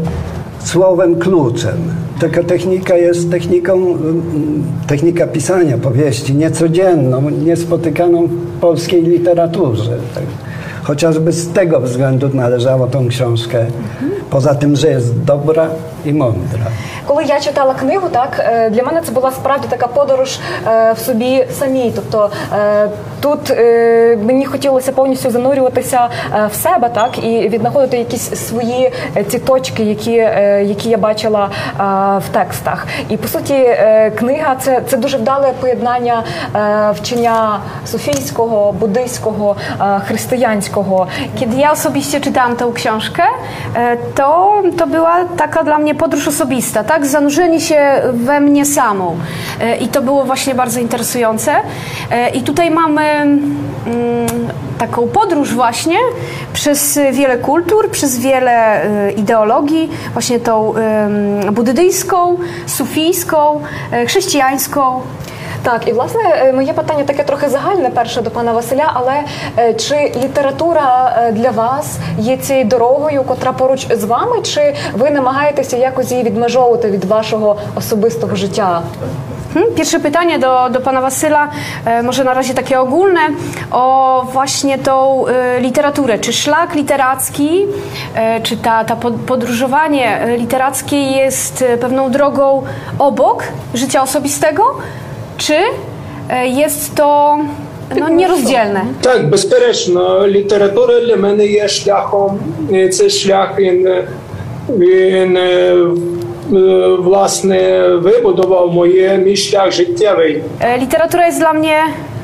słowem 0.64 1.16
kluczem. 1.16 1.76
Taka 2.21 2.43
technika 2.43 2.97
jest 2.97 3.31
techniką, 3.31 3.73
mm, 3.75 4.62
technika 4.87 5.26
pisania 5.26 5.78
powieści 5.78 6.35
niecodzienną, 6.35 7.31
niespotykaną 7.31 8.26
w 8.26 8.61
polskiej 8.61 9.02
literaturze. 9.02 9.99
Chociażby 10.84 11.32
z 11.32 11.52
tego 11.52 11.80
względu 11.80 12.28
należało 12.34 12.86
tą 12.86 13.08
książkę, 13.08 13.66
poza 14.34 14.54
tym, 14.54 14.76
że 14.76 14.88
jest 14.88 15.24
dobra 15.24 15.68
i 16.04 16.12
mądra. 16.12 16.66
Коли 17.06 17.24
я 17.24 17.40
читала 17.40 17.74
книгу, 17.74 18.08
так 18.08 18.30
е, 18.38 18.70
для 18.70 18.82
мене 18.82 19.00
це 19.00 19.12
була 19.12 19.30
справді 19.30 19.66
така 19.70 19.86
подорож 19.86 20.38
е, 20.66 20.92
в 20.92 20.98
собі 20.98 21.46
самій. 21.58 21.92
Тобто 21.94 22.30
е, 22.52 22.88
тут 23.20 23.50
е, 23.50 24.18
мені 24.22 24.46
хотілося 24.46 24.92
повністю 24.92 25.30
занурюватися 25.30 26.08
е, 26.34 26.46
в 26.52 26.54
себе, 26.54 26.88
так 26.88 27.24
і 27.24 27.48
віднаходити 27.48 27.96
якісь 27.96 28.30
свої 28.48 28.92
ці 29.28 29.38
точки, 29.38 29.82
які, 29.82 30.16
е, 30.16 30.64
які 30.64 30.88
я 30.88 30.98
бачила 30.98 31.48
е, 31.48 31.82
в 32.18 32.28
текстах. 32.32 32.86
І 33.08 33.16
по 33.16 33.28
суті, 33.28 33.54
е, 33.54 34.12
книга 34.18 34.56
це, 34.60 34.80
це 34.88 34.96
дуже 34.96 35.16
вдале 35.16 35.52
поєднання 35.60 36.22
е, 36.56 36.90
вчення 36.90 37.60
софійського, 37.86 38.72
буддийського, 38.72 39.56
е, 39.80 40.00
християнського. 40.06 41.06
Kiedy 41.38 41.56
ja 41.56 41.72
osobiście 41.72 42.20
czytałam 42.20 42.56
tę 42.56 42.72
książkę, 42.74 43.22
e, 43.74 43.96
to, 44.25 44.62
to 44.76 44.87
była 44.87 45.25
taka 45.25 45.64
dla 45.64 45.78
mnie 45.78 45.95
podróż 45.95 46.28
osobista, 46.28 46.85
tak? 46.85 47.07
Zanurzenie 47.07 47.61
się 47.61 48.02
we 48.12 48.40
mnie 48.40 48.64
samą. 48.64 49.16
E, 49.61 49.76
I 49.76 49.88
to 49.88 50.02
było 50.02 50.25
właśnie 50.25 50.54
bardzo 50.54 50.81
interesujące. 50.81 51.52
E, 52.11 52.31
I 52.31 52.43
tutaj 52.43 52.71
mamy 52.71 53.02
mm, 53.02 53.43
taką 54.78 55.09
podróż 55.09 55.54
właśnie 55.54 55.99
przez 56.52 56.99
wiele 57.12 57.38
kultur, 57.38 57.90
przez 57.90 58.19
wiele 58.19 58.85
e, 58.85 59.12
ideologii, 59.12 59.90
właśnie 60.12 60.40
tą 60.40 60.75
buddyjską, 61.52 62.37
sufijską, 62.66 63.61
chrześcijańską. 64.07 65.00
Так, 65.64 65.88
і 65.88 65.92
власне 65.92 66.21
е, 66.37 66.52
моє 66.52 66.73
питання 66.73 67.04
таке 67.04 67.23
трохи 67.23 67.49
загальне 67.49 67.90
перше 67.90 68.23
до 68.23 68.30
пана 68.30 68.52
Василя, 68.52 68.90
але 68.94 69.23
е, 69.59 69.75
чи 69.75 70.12
література 70.23 71.16
е, 71.18 71.33
для 71.33 71.50
вас 71.50 71.99
є 72.18 72.37
цією 72.37 72.64
дорогою, 72.64 73.23
котра 73.23 73.52
поруч 73.52 73.87
з 73.90 74.04
вами, 74.04 74.42
чи 74.42 74.75
ви 74.94 75.11
намагаєтеся 75.11 75.76
якось 75.76 76.11
її 76.11 76.23
відмежовувати 76.23 76.90
від 76.90 77.04
вашого 77.04 77.56
особистого 77.76 78.37
життя? 78.37 78.83
Pierwsze 79.76 80.00
pytanie 80.00 80.38
do, 80.38 80.68
do 80.68 80.80
pana 80.80 81.00
Wasyla, 81.00 81.49
może 82.02 82.25
na 82.25 82.35
razie 82.35 82.54
takie 82.54 82.80
ogólne, 82.80 83.21
o 83.71 84.26
właśnie 84.33 84.78
tą 84.78 85.25
literaturę. 85.61 86.18
Czy 86.18 86.33
szlak 86.33 86.75
literacki, 86.75 87.66
e, 88.14 88.40
czy 88.40 88.56
ta, 88.56 88.85
ta 88.85 88.97
podróżowanie 89.26 90.21
e, 90.21 90.37
literackie 90.37 90.97
jest 90.97 91.62
e, 91.62 91.78
pewną 91.78 92.11
drogą 92.11 92.62
obok 92.99 93.44
życia 93.75 94.02
osobistego, 94.02 94.76
czy 95.38 95.55
e, 96.29 96.48
jest 96.48 96.95
to 96.95 97.38
no, 98.00 98.09
nierozdzielne? 98.09 98.81
Так, 99.01 99.29
безперечно, 99.29 100.27
література 100.27 101.00
для 101.00 101.15
мене 101.15 101.45
є 101.45 101.67
шляхом. 101.67 102.39
І 102.71 102.89
Цей 102.89 103.09
шлях 103.09 103.59
він, 103.59 103.88
е, 103.88 104.07
він 104.69 105.38
е, 105.38 105.41
е, 105.41 106.88
власне 107.00 107.88
вибудував 107.88 108.74
моє 108.74 109.17
мій 109.17 109.36
шлях 109.36 109.71
життєвий. 109.71 110.43
E, 110.62 110.77
Literatura 110.79 111.25
jest 111.25 111.39
dla 111.39 111.53
mnie 111.53 111.77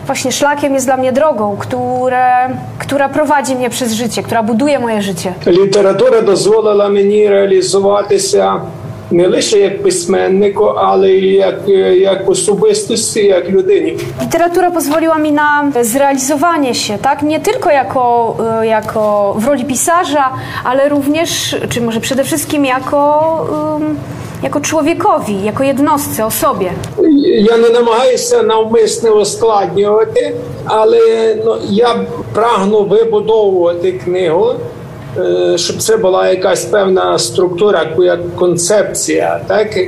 właśnie 0.05 0.31
szlakiem, 0.31 0.74
jest 0.74 0.85
dla 0.85 0.97
mnie 0.97 1.12
drogą, 1.12 1.57
które, 1.59 2.50
która 2.79 3.09
prowadzi 3.09 3.55
mnie 3.55 3.69
przez 3.69 3.93
życie, 3.93 4.24
która 4.24 4.43
buduje 4.43 4.79
moje 4.79 5.01
życie. 5.01 5.33
Література 5.47 6.21
дозволила 6.21 6.89
мені 6.89 7.29
реалізуватися 7.29 8.62
не 9.12 9.27
лише 9.27 9.59
як 9.59 9.83
письменнику, 9.83 10.63
але 10.63 11.09
й 11.09 11.33
як, 11.33 11.59
е, 11.67 11.97
як 11.97 12.29
особистості, 12.29 13.24
як 13.25 13.50
людині. 13.50 13.97
Literatura 14.21 14.71
pozwoliła 14.71 15.17
mi 15.17 15.31
na 15.31 15.71
zrealizowanie 15.81 16.74
się, 16.75 16.97
tak? 17.01 17.24
Nie 17.24 17.39
tylko 17.39 17.69
jako, 17.69 18.35
y, 18.62 18.67
jako 18.67 19.33
w 19.38 19.47
roli 19.47 19.65
pisarza, 19.65 20.29
ale 20.63 20.89
również, 20.89 21.55
czy 21.69 21.81
może 21.81 22.00
przede 22.00 22.24
wszystkim 22.24 22.65
jako, 22.65 23.01
ym, 23.81 23.97
jako 24.43 24.59
człowiekowi, 24.59 25.43
jako 25.43 25.63
jednostce, 25.63 26.25
osobie. 26.25 26.71
Я 27.51 27.57
не 27.57 27.69
намагаюся 27.69 28.43
навмисне 28.43 29.09
ускладнювати, 29.09 30.35
але 30.65 31.35
ну, 31.45 31.57
я 31.69 31.95
прагну 32.33 32.83
вибудовувати 32.83 33.91
книгу, 33.91 34.50
е, 34.50 34.55
Щоб 35.56 35.82
це 35.82 35.96
була 35.96 36.28
якась 36.28 36.64
певна 36.64 37.18
структура, 37.18 37.86
як 37.98 38.36
концепція. 38.36 39.40
Так? 39.46 39.78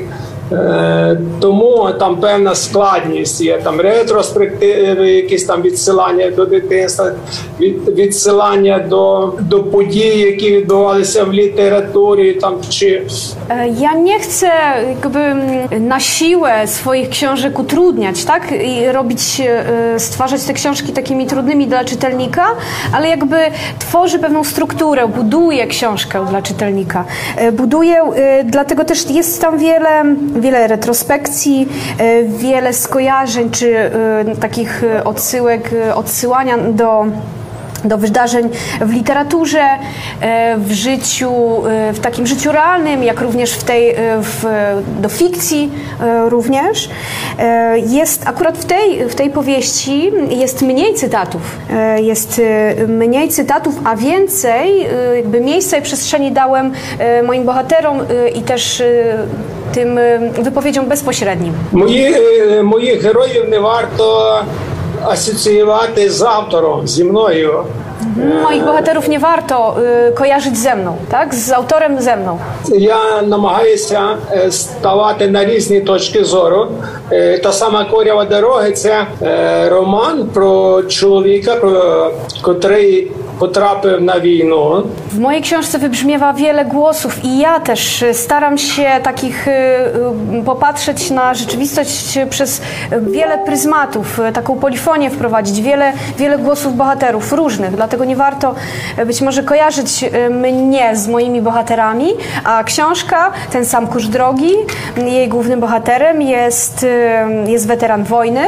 Е, 0.52 1.18
Тому 1.40 1.90
там 2.00 2.16
певна 2.16 2.56
складність 2.56 3.42
є 3.42 3.60
там 3.64 3.82
ретроспективи, 3.82 5.10
якісь 5.12 5.46
там 5.46 5.62
відсилання 5.62 6.32
до 6.32 6.46
дитинства, 6.46 7.12
від, 7.60 7.90
відсилання 7.90 8.86
до, 8.90 9.34
до 9.40 9.64
подій, 9.64 10.20
які 10.20 10.52
відбувалися 10.52 11.24
в 11.24 11.34
літературі, 11.34 12.34
там 12.34 12.58
чи 12.70 13.02
E, 13.50 13.70
Ja 13.70 13.94
nie 13.94 14.20
chcę 14.20 14.50
jakby 14.90 15.20
mm, 15.20 15.88
na 15.88 16.00
siłę 16.00 16.68
swoich 16.68 17.10
książek 17.10 17.60
utrudniać, 17.60 18.24
tak? 18.26 18.52
I 18.52 18.92
robić, 18.92 19.42
e, 19.42 20.00
stwarzać 20.00 20.44
te 20.44 20.54
książki 20.54 20.94
takimi 20.94 21.28
trudnymi 21.28 21.68
dla 21.68 21.84
czytelnika, 21.84 22.46
ale 22.94 23.10
jakby 23.10 23.38
tworzy 23.80 24.20
pewną 24.20 24.44
strukturę, 24.44 25.08
buduje 25.08 25.68
książkę 25.68 26.26
dla 26.30 26.42
czytelnika. 26.42 27.06
E, 27.38 27.52
Buduje, 27.52 28.02
e, 28.02 28.44
dlatego 28.44 28.86
też 28.86 29.10
jest 29.10 29.42
tam 29.42 29.58
wiele, 29.58 30.04
wiele 30.43 30.67
retrospekcji, 30.67 31.69
e, 31.99 32.23
wiele 32.23 32.73
skojarzeń, 32.73 33.51
czy 33.51 33.79
e, 33.79 33.91
takich 34.41 34.85
e, 34.85 35.05
odsyłek, 35.05 35.71
odsyłania 35.95 36.59
do 36.59 37.07
do 37.85 37.99
wydarzeń 37.99 38.49
w 38.81 38.93
literaturze, 38.93 39.65
e, 40.21 40.57
w 40.59 40.73
życiu, 40.73 41.33
e, 41.67 41.93
w 41.93 42.01
takim 42.01 42.27
życiu 42.27 42.53
realnym, 42.53 43.03
jak 43.03 43.21
również 43.21 43.53
w 43.53 43.65
tej, 43.65 43.91
e, 43.91 43.95
w, 44.23 44.45
do 45.01 45.09
fikcji 45.09 45.71
również. 46.29 46.89
Jest, 47.87 48.29
akurat 48.29 48.59
w 48.59 48.65
tej, 48.65 49.09
w 49.09 49.15
tej 49.15 49.31
powieści 49.31 50.13
jest 50.31 50.63
mniej 50.63 50.95
cytatów. 50.95 51.59
Jest 51.97 52.41
mniej 52.89 53.29
cytatów, 53.29 53.75
a 53.85 53.97
więcej 53.97 54.87
jakby 55.17 55.41
miejsca 55.41 55.77
i 55.77 55.83
przestrzeni 55.83 56.33
dałem 56.33 56.73
moim 57.25 57.45
bohaterom 57.45 57.99
i 58.35 58.43
też 58.43 58.83
tym 59.75 60.01
wypowiedziom 60.43 60.87
bezpośrednim. 60.87 61.55
Moje, 61.73 62.11
moich 62.63 63.03
herojów 63.03 63.49
nie 63.53 63.61
warto 63.61 64.35
асоціювати 65.05 66.11
з 66.11 66.23
автором, 66.23 66.87
зі 66.89 67.05
мною. 67.05 67.65
Moich 68.45 68.65
bohaterów 68.65 69.09
nie 69.09 69.19
warto 69.19 69.75
y, 70.09 70.13
kojarzyć 70.15 70.59
ze 70.59 70.75
mną, 70.75 70.97
tak? 71.11 71.35
Z 71.35 71.53
autorem 71.53 72.03
ze 72.03 72.17
mną. 72.17 72.39
Я 72.69 73.23
намагаюся 73.23 74.17
е, 74.33 74.51
ставати 74.51 75.29
на 75.29 75.45
різні 75.45 75.81
точки 75.81 76.25
зору. 76.25 76.69
Е, 77.13 77.39
Та 77.39 77.53
сама 77.53 77.85
корява 77.85 78.25
дороги 78.25 78.73
це 78.73 79.07
е, 79.23 79.69
роман 79.69 80.29
про 80.35 80.83
чоловіка, 80.83 81.55
про 81.57 82.11
котрий 82.43 83.11
potrapив 83.39 84.03
na 84.03 84.21
wino. 84.21 84.83
W 85.09 85.19
mojej 85.19 85.43
książce 85.43 85.79
wybrzmiewa 85.79 86.33
wiele 86.33 86.65
głosów 86.65 87.25
i 87.25 87.39
ja 87.39 87.61
też 87.61 88.03
y, 88.03 88.15
staram 88.15 88.59
się 88.59 88.87
takich 89.03 89.49
y, 89.49 89.51
y, 89.51 90.45
popatrzeć 90.45 91.11
na 91.11 91.35
rzeczywistość 91.35 92.19
przez 92.31 92.63
wiele 93.01 93.39
pryzmatów, 93.39 94.21
taką 94.35 94.59
polifonię 94.59 95.11
wprowadzić, 95.11 95.61
wiele, 95.61 95.93
wiele 96.19 96.39
głosów 96.39 96.77
bohaterów 96.77 97.33
różnych, 97.33 97.77
dlatego 97.77 98.05
nie 98.05 98.17
warto 98.17 98.55
być 99.07 99.21
może 99.21 99.43
kojarzyć 99.43 100.05
mnie 100.31 100.97
z 100.97 101.09
moimi 101.09 101.43
bohaterami, 101.43 102.09
a 102.45 102.65
książka, 102.65 103.33
ten 103.51 103.65
sam 103.65 103.87
kurz 103.87 104.07
drogi, 104.07 104.53
jej 104.97 105.29
głównym 105.29 105.61
bohaterem 105.61 106.23
jest, 106.23 106.87
jest 107.47 107.67
weteran 107.67 108.05
wojny, 108.05 108.41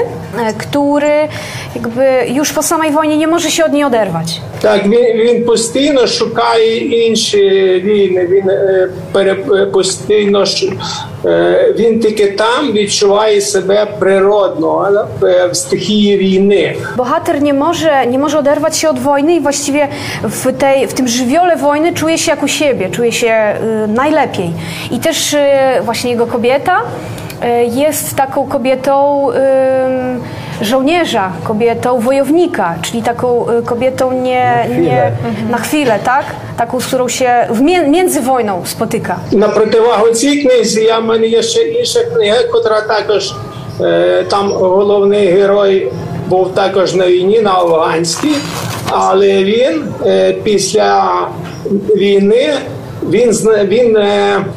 który 0.58 1.28
jakby 1.74 2.26
już 2.28 2.52
po 2.52 2.62
samej 2.62 2.92
wojnie 2.92 3.16
nie 3.16 3.26
może 3.26 3.50
się 3.50 3.64
od 3.64 3.72
niej 3.72 3.84
oderwać. 3.84 4.40
Так, 4.63 4.85
він 4.85 5.05
він 5.15 5.45
постійно 5.45 6.07
шукає 6.07 6.77
інші 7.07 7.39
війни. 7.85 8.27
Він 8.31 8.49
е, 8.49 8.89
пере, 9.11 9.35
постійно 9.73 10.43
е, 11.25 11.73
він 11.79 11.99
тільки 11.99 12.27
там 12.27 12.71
відчуває 12.71 13.41
себе 13.41 13.87
природно 13.99 15.05
е, 15.23 15.47
w 15.47 15.55
стихії 15.55 16.17
wojny. 16.17 16.75
Bohater 16.97 17.41
nie 17.41 17.53
może, 17.53 18.07
nie 18.07 18.19
może 18.19 18.39
oderwać 18.39 18.77
się 18.77 18.89
od 18.89 18.99
wojny 18.99 19.35
i 19.35 19.39
właściwie 19.39 19.87
w, 20.23 20.57
tej, 20.57 20.87
w 20.87 20.93
tym 20.93 21.07
żywiole 21.07 21.55
wojny 21.55 21.93
czuje 21.93 22.17
się 22.17 22.31
jak 22.31 22.43
u 22.43 22.47
siebie, 22.47 22.89
czuje 22.89 23.11
się 23.11 23.55
y, 23.85 23.87
najlepiej. 23.87 24.53
I 24.91 24.99
też 24.99 25.33
y, 25.33 25.37
właśnie 25.85 26.11
jego 26.11 26.27
kobieta 26.27 26.77
y, 26.81 27.47
jest 27.65 28.15
taką 28.15 28.47
kobietą 28.47 29.27
żołnierza, 30.60 31.32
kobietą 31.44 32.00
wojownika, 32.00 32.74
czyli 32.82 33.02
taką 33.02 33.46
kobietą 33.64 34.12
nie 34.12 34.66
na 34.68 34.74
chwilę, 34.74 34.80
nie, 34.80 35.12
na 35.50 35.58
chwilę 35.58 35.98
tak? 36.04 36.24
Taką, 36.56 36.80
z 36.80 36.86
którą 36.86 37.08
się 37.08 37.46
w, 37.50 37.60
między 37.90 38.20
wojną 38.20 38.62
spotyka. 38.64 39.16
Na 39.32 39.48
противагу 39.48 40.10
цій 40.10 40.42
книзі 40.42 40.84
я 40.84 40.98
в 40.98 41.04
мене 41.04 41.26
є 41.26 41.42
ще 41.42 41.62
інша 41.62 42.00
книга, 42.04 42.42
котра 42.52 42.80
також 42.80 43.34
там 44.28 44.52
головний 44.52 45.26
герой 45.26 45.92
був 46.28 46.54
також 46.54 46.94
на 46.94 47.06
війні 47.06 47.40
на 47.40 47.50
Афганській, 47.50 48.34
але 48.90 49.44
він 49.44 49.84
після 50.44 51.18
війни 51.96 52.54
Він 53.10 53.32
він 53.64 53.98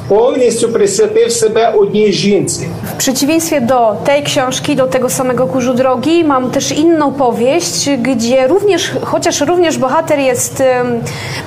повністю 0.08 0.70
присвятив 0.70 1.32
себе 1.32 1.70
одній 1.76 2.12
жінці. 2.12 2.68
przeciwieństwie 2.98 3.62
do 3.62 3.96
tej 4.06 4.24
książki, 4.24 4.76
do 4.76 4.88
tego 4.88 5.10
samego 5.10 5.48
kurzu 5.48 5.74
drogi, 5.74 6.24
mam 6.24 6.52
też 6.52 6.72
inną 6.72 7.14
powieść, 7.14 7.90
gdzie 7.98 8.48
również, 8.48 8.92
chociaż 9.04 9.42
również 9.42 9.78
bohater 9.78 10.20
jest 10.20 10.64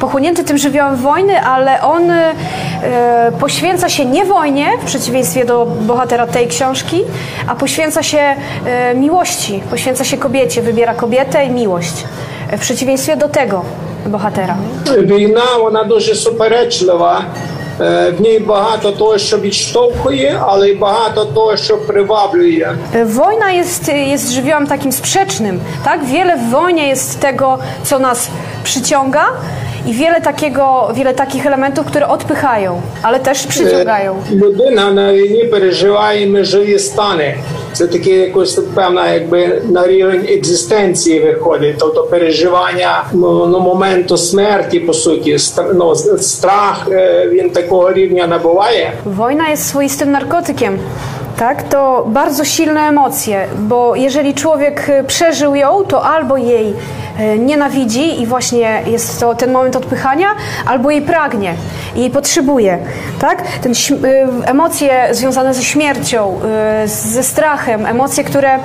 pochłonięty 0.01 0.45
tym 0.45 0.59
żywiołem 0.59 0.97
wojny, 0.97 1.41
ale 1.41 1.83
on 1.83 2.11
e, 2.11 2.33
poświęca 3.41 3.89
się 3.89 4.05
nie 4.05 4.25
wojnie, 4.25 4.67
w 4.83 4.85
przeciwieństwie 4.85 5.45
do 5.45 5.67
bohatera 5.67 6.27
tej 6.27 6.49
książki, 6.49 7.05
a 7.47 7.55
poświęca 7.55 8.03
się 8.03 8.37
e, 8.67 8.95
miłości, 8.95 9.63
poświęca 9.71 10.05
się 10.05 10.17
kobiecie, 10.17 10.63
wybiera 10.63 10.95
kobietę 10.95 11.45
i 11.45 11.51
miłość. 11.51 12.05
W 12.53 12.61
przeciwieństwie 12.61 13.17
do 13.17 13.29
tego 13.29 13.65
bohatera. 14.07 14.57
Wojna, 15.09 15.43
ona 15.63 15.85
dość 15.85 16.23
supereczliwa. 16.23 17.25
В 17.80 18.16
ній 18.20 18.40
багато 18.40 18.92
того, 18.92 19.18
що 19.18 19.38
відштовхує, 19.38 20.40
ale 20.42 20.70
й 20.70 20.76
багато 20.76 21.26
того, 21.26 21.58
що 21.58 21.78
приваблює. 21.78 22.76
Wojna 23.06 23.52
jest, 23.52 23.88
jest 23.88 24.32
żywiołem 24.32 24.68
takim 24.68 24.92
sprzecznym, 24.92 25.60
tak? 25.84 26.06
Wiele 26.06 26.36
w 26.36 26.50
wojnie 26.50 26.88
jest 26.88 27.20
tego, 27.20 27.60
co 27.84 28.00
nas 28.00 28.28
przyciąga, 28.64 29.26
i 29.88 29.94
wiele, 29.94 30.22
takiego, 30.22 30.92
wiele 30.96 31.14
takich 31.14 31.46
elementów, 31.46 31.86
które 31.86 32.08
odpychają, 32.08 32.82
ale 33.02 33.20
też 33.20 33.48
przyciągają. 33.48 34.16
Людина 34.32 34.92
на 34.92 35.14
війні 35.14 35.44
переживає 35.44 36.28
межові 36.28 36.80
стани. 36.80 37.38
Це 37.74 37.88
таке 37.88 38.10
якось 38.10 38.60
певна, 38.76 39.14
якби 39.14 39.62
на 39.70 39.88
рівень 39.88 40.26
екзистенції 40.30 41.20
виходить, 41.20 41.76
тобто 41.80 42.04
переживання 42.04 43.04
ну, 43.14 43.60
моменту 43.60 44.18
смерті, 44.18 44.80
по 44.80 44.94
суті, 44.94 45.38
ну, 45.74 45.96
страх 46.20 46.88
він 47.30 47.50
такого 47.50 47.94
рівня 47.94 48.28
набуває. 48.28 48.94
Wojna 49.06 49.50
jest 49.50 49.64
swoistym 49.68 50.12
narkotykiem. 50.12 50.80
Tak, 51.38 51.64
to 51.64 52.06
bardzo 52.08 52.46
silne 52.46 52.82
emocje, 52.88 53.48
bo 53.60 53.96
jeżeli 53.96 54.34
człowiek 54.34 54.92
przeżył 55.08 55.56
ją, 55.56 55.84
to 55.84 56.04
albo 56.04 56.38
jej 56.38 56.74
E, 57.09 57.09
nienawidzi 57.40 58.22
i 58.22 58.26
właśnie 58.26 58.84
jest 58.88 59.20
to 59.20 59.36
ten 59.36 59.52
moment 59.52 59.76
odpychania, 59.76 60.28
albo 60.66 60.92
jej 60.92 61.02
pragnie, 61.02 61.54
jej 61.96 62.10
potrzebuje. 62.10 62.80
Tak? 63.20 63.44
Ten, 63.62 63.72
e, 63.72 64.28
emocje 64.46 65.08
związane 65.12 65.54
ze 65.54 65.64
śmiercią, 65.64 66.40
e, 66.46 66.88
ze 66.88 67.24
strachem, 67.24 67.86
emocje, 67.86 68.24
które, 68.24 68.60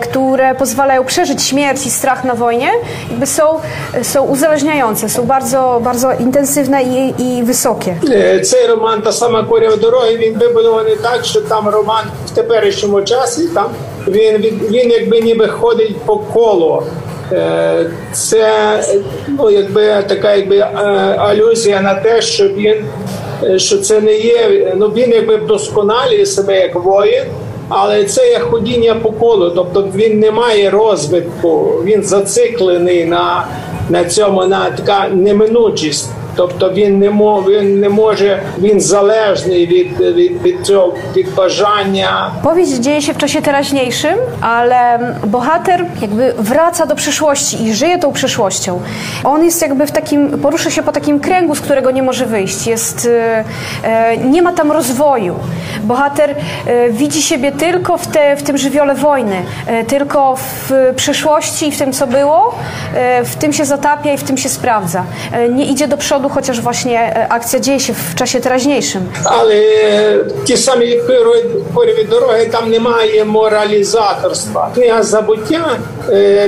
które 0.00 0.54
pozwalają 0.54 1.04
przeżyć 1.04 1.42
śmierć 1.42 1.86
i 1.86 1.90
strach 1.90 2.24
na 2.24 2.34
wojnie, 2.34 2.68
jakby 3.10 3.26
są, 3.26 3.60
są 4.02 4.22
uzależniające, 4.22 5.08
są 5.08 5.26
bardzo, 5.26 5.80
bardzo 5.84 6.12
intensywne 6.12 6.82
i, 6.82 7.14
i 7.18 7.42
wysokie. 7.42 7.96
Цей 8.44 8.66
роман 8.66 9.02
та 9.02 9.12
сама 9.12 9.42
коря 9.42 9.76
дороги 9.76 10.16
він 10.16 10.38
вибудований 10.38 10.96
так, 10.96 11.24
що 11.24 11.40
там 11.40 11.68
роман 11.68 12.04
в 12.26 12.30
теперішньому 12.30 13.02
часі 13.02 13.48
там 13.54 13.66
він 14.08 14.36
він 14.70 14.90
якби 14.90 15.20
ніби 15.20 15.48
ходить 15.48 16.00
по 16.06 16.16
колу. 16.16 16.82
Е, 17.31 17.89
це 18.11 18.79
ну, 19.27 19.49
якби 19.49 20.03
така 20.07 20.35
якби 20.35 20.57
е, 20.57 20.65
алюзія 21.17 21.81
на 21.81 21.95
те, 21.95 22.21
що 22.21 22.47
він 22.47 22.85
е, 23.43 23.59
що 23.59 23.77
це 23.77 24.01
не 24.01 24.13
є. 24.13 24.73
Ну 24.77 24.87
він 24.87 25.11
якби 25.11 25.35
вдосконалює 25.35 26.25
себе 26.25 26.59
як 26.59 26.75
воїн, 26.75 27.23
але 27.69 28.03
це 28.03 28.29
є 28.29 28.39
ходіння 28.39 28.95
по 28.95 29.11
колу. 29.11 29.49
Тобто 29.49 29.89
він 29.95 30.19
не 30.19 30.31
має 30.31 30.69
розвитку, 30.69 31.81
він 31.85 32.03
зациклений 32.03 33.05
на, 33.05 33.47
на 33.89 34.05
цьому, 34.05 34.45
на 34.45 34.69
така 34.69 35.07
неминучість. 35.13 36.09
Тобто 36.38 36.70
він 36.70 36.98
не 36.98 37.10
мож, 37.10 37.44
він 37.48 37.80
не 37.80 37.88
може, 37.88 38.42
він 38.58 38.80
залежний 38.80 39.66
від, 39.66 40.00
від, 40.00 40.42
від 40.42 40.66
цього 40.66 40.94
від 41.16 41.34
bажania. 41.34 42.30
Powieść 42.42 42.72
dzieje 42.72 43.02
się 43.02 43.12
w 43.12 43.16
czasie 43.16 43.42
teraźniejszym, 43.42 44.16
ale 44.40 44.78
bohater 45.26 45.84
jakby 46.02 46.34
wraca 46.38 46.86
do 46.86 46.94
przeszłości 46.94 47.64
i 47.64 47.74
żyje 47.74 47.98
tą 47.98 48.12
przeszłością. 48.12 48.80
On 49.24 49.44
jest 49.44 49.62
jakby 49.62 49.86
w 49.86 49.92
takim, 49.92 50.38
porusza 50.38 50.70
się 50.70 50.82
po 50.82 50.92
takim 50.92 51.20
kręgu, 51.20 51.54
z 51.54 51.60
którego 51.60 51.90
nie 51.90 52.02
może 52.02 52.26
wyjść. 52.26 52.66
Jest, 52.66 53.08
e, 53.82 54.16
nie 54.16 54.42
ma 54.42 54.52
tam 54.52 54.72
rozwoju. 54.72 55.34
Bohater 55.82 56.30
e, 56.30 56.90
widzi 56.90 57.22
siebie 57.22 57.52
tylko 57.52 57.98
w, 57.98 58.06
te, 58.06 58.36
w 58.36 58.42
tym 58.42 58.58
żywiole 58.58 58.94
wojny, 58.94 59.36
e, 59.66 59.84
tylko 59.84 60.36
w 60.36 60.72
przeszłości 60.96 61.68
i 61.68 61.72
w 61.72 61.78
tym, 61.78 61.92
co 61.92 62.06
było, 62.06 62.54
w 63.24 63.36
tym 63.36 63.52
się 63.52 63.64
zatapia 63.64 64.12
i 64.12 64.18
w 64.18 64.24
tym 64.24 64.36
się 64.36 64.48
sprawdza. 64.48 65.04
Nie 65.50 65.66
idzie 65.66 65.88
do 65.88 65.96
przodu 65.96 66.27
chociaż 66.29 66.61
właśnie 66.61 67.27
akcja 67.29 67.59
dzieje 67.59 67.79
się 67.79 67.93
w 67.93 68.15
czasie 68.15 68.39
teraźniejszym. 68.39 69.01
Але 69.23 69.63
ті 70.43 70.57
самі 70.57 71.01
коріві 71.75 72.03
дороги 72.03 72.45
там 72.45 72.69
немає 72.69 73.25
моралізаторства. 73.25 74.71
Книга 74.75 75.03
забуття 75.03 75.77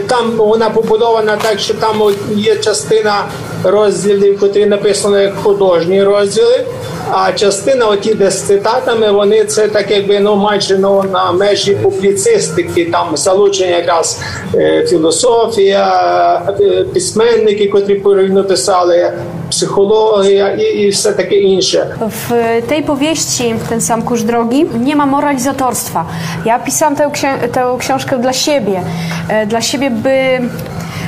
там 0.08 0.32
вона 0.38 0.70
побудована 0.70 1.38
так, 1.38 1.60
що 1.60 1.74
там 1.74 2.02
є 2.36 2.56
частина 2.56 3.26
розділів, 3.63 4.39
котрі 4.39 4.65
написано 4.65 5.20
як 5.22 5.36
художні 5.36 6.04
розділи. 6.04 6.65
А 7.13 7.32
частина, 7.32 7.86
оті, 7.88 8.13
де 8.13 8.32
з 8.32 8.41
цитатами, 8.41 9.12
вони 9.12 9.45
це 9.45 9.67
так 9.67 9.91
якби 9.91 10.19
ну 10.19 10.36
майже 10.36 10.78
ну, 10.78 11.04
на 11.12 11.32
межі 11.32 11.76
публіцистики, 11.76 12.86
там 12.86 13.17
залучення 13.17 13.78
якраз 13.78 14.19
е, 14.56 14.86
філософія, 14.89 16.41
е, 16.62 16.86
письменники, 16.93 17.67
котрі 17.67 17.95
порівну 17.95 18.43
писали, 18.43 19.13
psychologia 19.50 20.56
i, 20.56 20.82
i 20.82 20.89
все 20.89 21.12
таке 21.12 21.36
інше. 21.36 21.95
W 22.00 22.62
tej 22.67 22.84
powieści, 22.84 23.56
ten 23.69 23.82
sam 23.82 24.02
kurz 24.02 24.24
drogi, 24.24 24.65
nie 24.80 24.95
ma 24.95 25.06
moralizatorstwa. 25.06 26.06
Ja 26.45 26.60
pisałam 26.60 26.95
tę, 26.95 27.10
księ- 27.10 28.34
siebie, 28.34 28.82
e, 29.30 29.45
dla 29.45 29.62
siebie, 29.62 29.89
by 29.91 30.39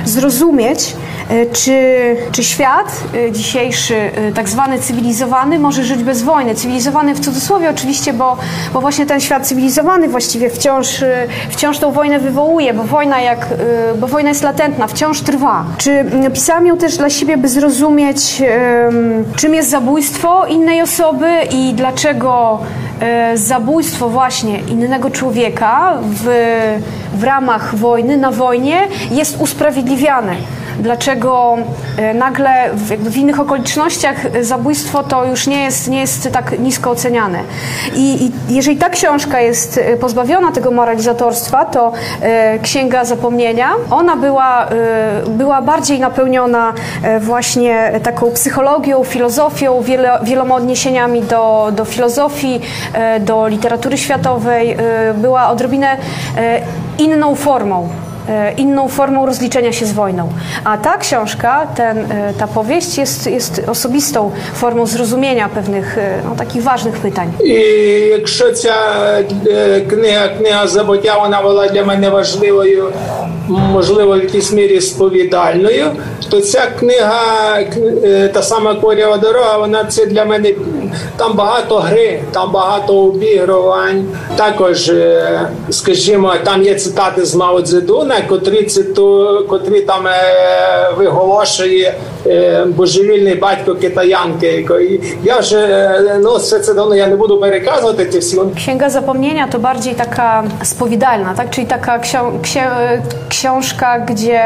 zrozumieć, 0.05 0.79
e, 0.89 1.12
czy, 1.53 2.15
czy 2.31 2.43
świat 2.43 3.03
e, 3.13 3.31
dzisiejszy, 3.31 3.95
e, 3.95 4.31
tak 4.31 4.49
zwany 4.49 4.79
cywilizowany, 4.79 5.59
może 5.59 5.83
żyć 5.83 6.03
bez 6.03 6.23
wojny. 6.23 6.55
Cywilizowany 6.55 7.15
w 7.15 7.19
cudzysłowie 7.19 7.69
oczywiście, 7.69 8.13
bo, 8.13 8.37
bo 8.73 8.81
właśnie 8.81 9.05
ten 9.05 9.19
świat 9.19 9.47
cywilizowany 9.47 10.07
właściwie 10.07 10.49
wciąż, 10.49 11.03
e, 11.03 11.27
wciąż 11.49 11.79
tą 11.79 11.91
wojnę 11.91 12.19
wywołuje, 12.19 12.73
bo 12.73 12.83
wojna, 12.83 13.21
jak, 13.21 13.47
e, 13.91 13.97
bo 13.97 14.07
wojna 14.07 14.29
jest 14.29 14.43
latentna, 14.43 14.87
wciąż 14.87 15.21
trwa. 15.21 15.65
Czy 15.77 16.05
pisałam 16.33 16.67
ją 16.67 16.77
też 16.77 16.97
dla 16.97 17.09
siebie, 17.09 17.37
by 17.37 17.49
zrozumieć, 17.49 18.41
czym 19.35 19.53
jest 19.53 19.69
zabójstwo 19.69 20.45
innej 20.45 20.81
osoby 20.81 21.29
i 21.51 21.73
dlaczego 21.73 22.59
e, 22.99 23.37
zabójstwo 23.37 24.09
właśnie 24.09 24.59
innego 24.59 25.09
człowieka 25.09 25.97
w, 26.01 26.27
w 27.13 27.23
ramach 27.23 27.75
wojny, 27.75 28.17
na 28.17 28.31
wojnie 28.31 28.87
jest 29.11 29.41
usprawiedliwiane. 29.41 30.35
Dlaczego 30.79 31.57
e, 31.97 32.13
nagle 32.13 32.69
w, 32.73 33.11
w 33.11 33.17
innych 33.17 33.39
okolicznościach 33.39 34.25
e, 34.25 34.43
zabójstwo 34.43 35.03
to 35.03 35.25
już 35.25 35.47
nie 35.47 35.63
jest, 35.63 35.89
nie 35.89 35.99
jest 35.99 36.29
tak 36.31 36.59
nisko 36.59 36.91
oceniane. 36.91 37.39
I, 37.95 38.25
I 38.25 38.31
jeżeli 38.55 38.77
ta 38.77 38.89
książka 38.89 39.39
jest 39.39 39.77
e, 39.77 39.97
pozbawiona 39.97 40.51
tego 40.51 40.71
moralizatorstwa, 40.71 41.65
to 41.65 41.91
Księga 42.61 43.05
Zapomnienia, 43.05 43.69
ona 43.91 44.15
była, 44.15 44.67
była 45.27 45.61
bardziej 45.61 45.99
napełniona 45.99 46.73
właśnie 47.19 47.99
taką 48.03 48.31
psychologią, 48.31 49.03
filozofią, 49.03 49.81
wiele, 49.81 50.19
wieloma 50.23 50.55
odniesieniami 50.55 51.21
do, 51.21 51.71
do 51.71 51.85
filozofii, 51.85 52.61
do 53.19 53.47
literatury 53.47 53.97
światowej. 53.97 54.77
Była 55.15 55.49
odrobinę 55.49 55.97
inną 56.97 57.35
formą 57.35 57.89
inną 58.57 58.87
formą 58.87 59.25
rozliczenia 59.25 59.71
się 59.71 59.85
z 59.85 59.91
wojną. 59.93 60.29
A 60.63 60.77
ta 60.77 60.97
książka, 60.97 61.67
ten, 61.75 61.97
e, 61.97 62.33
ta 62.39 62.47
powieść 62.47 62.97
jest, 62.97 63.27
jest 63.27 63.61
osobistą 63.67 64.31
formą 64.53 64.85
zrozumienia 64.85 65.49
pewnych 65.49 65.97
e, 65.97 66.19
no, 66.29 66.35
takich 66.35 66.63
ważnych 66.63 66.97
pytań. 66.97 67.31
І 67.45 67.53
якщо 68.17 68.51
ця 68.51 68.73
книга, 69.89 70.27
книга 70.27 70.67
забуття, 70.67 71.17
вона 71.19 71.41
була 71.41 71.67
для 71.67 71.83
мене 71.85 72.09
важливою, 72.09 72.91
можливо, 73.47 74.13
в 74.13 74.21
якійсь 74.21 74.51
мірі 74.51 74.81
сповідальною, 74.81 75.85
то 76.29 76.41
ця 76.41 76.67
книга, 76.79 77.21
кни- 77.59 78.29
та 78.29 78.41
сама 78.41 78.75
Корява 78.75 79.17
дорога, 79.17 79.57
вона 79.57 79.83
це 79.85 80.05
для 80.05 80.25
мене 80.25 80.51
там 81.16 81.32
багато 81.36 81.76
гри, 81.78 82.20
там 82.32 82.50
багато 82.52 82.98
обігрувань. 82.98 84.04
Також, 84.36 84.88
е, 84.88 85.40
скажімо, 85.70 86.34
там 86.44 86.62
є 86.62 86.74
цитати 86.74 87.24
з 87.24 87.34
Мао 87.34 87.62
Цзедуна, 87.62 88.14
котрі 88.28 88.62
циту, 88.64 89.28
котрі 89.48 89.80
там 89.80 90.06
е, 90.06 90.12
виголошує 90.96 91.94
е, 92.26 92.64
божевільний 92.76 93.34
батько 93.34 93.74
китаянки. 93.74 94.66
І 94.80 95.00
Я 95.24 95.38
вже 95.38 95.58
е, 95.58 96.18
ну 96.22 96.36
все 96.36 96.58
це 96.60 96.74
давно 96.74 96.94
я 96.94 97.06
не 97.06 97.16
буду 97.16 97.40
переказувати 97.40 98.06
ці 98.06 98.18
всі. 98.18 98.38
Księga 98.38 98.90
Zapomnienia 98.90 99.44
to 99.52 99.58
bardziej 99.58 99.94
taka 99.94 100.44
spowidalna, 100.62 101.34
tak? 101.34 101.50
czyli 101.50 101.66
taka 101.66 101.98
ksią- 101.98 102.40
księ- 102.42 103.00
książka, 103.28 103.98
gdzie 103.98 104.40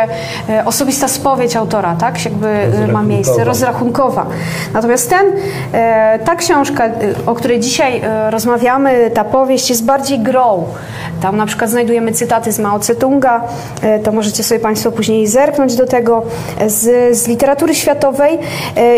e, 0.48 0.64
osobista 0.64 1.08
spowiedź 1.08 1.56
autora 1.56 1.96
tak? 2.00 2.24
jakby 2.24 2.48
e, 2.48 2.86
ma 2.92 3.02
miejsce, 3.02 3.44
rozrachunkowa. 3.44 4.26
Natomiast 4.74 5.10
ten, 5.10 5.26
e, 5.72 6.18
ta 6.24 6.35
książka, 6.37 6.85
e, 6.85 6.91
o 7.25 7.35
której 7.35 7.59
dzisiaj 7.59 8.01
e, 8.03 8.31
rozmawiamy, 8.31 9.11
ta 9.13 9.23
powieść 9.23 9.69
jest 9.69 9.85
bardziej 9.85 10.19
grą. 10.19 10.65
Tam 11.21 11.37
na 11.37 11.45
przykład 11.45 11.69
znajdujemy 11.69 12.11
cytaty 12.11 12.51
z 12.51 12.59
Mao 12.59 12.79
Tse-tunga, 12.79 13.41
e, 13.81 13.99
to 13.99 14.11
możecie 14.11 14.43
sobie 14.43 14.59
Państwo 14.59 14.91
później 14.91 15.27
zerknąć 15.27 15.75
do 15.75 15.85
tego, 15.85 16.23
z, 16.67 17.17
z 17.17 17.27
literatury 17.27 17.75
światowej 17.75 18.39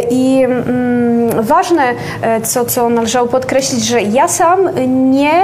i 0.09 0.43
mm, 0.43 1.43
ważne, 1.43 1.83
co, 2.43 2.65
co 2.65 2.89
należało 2.89 3.27
podkreślić, 3.27 3.85
że 3.85 4.01
ja 4.01 4.27
sam 4.27 4.69
nie 5.11 5.41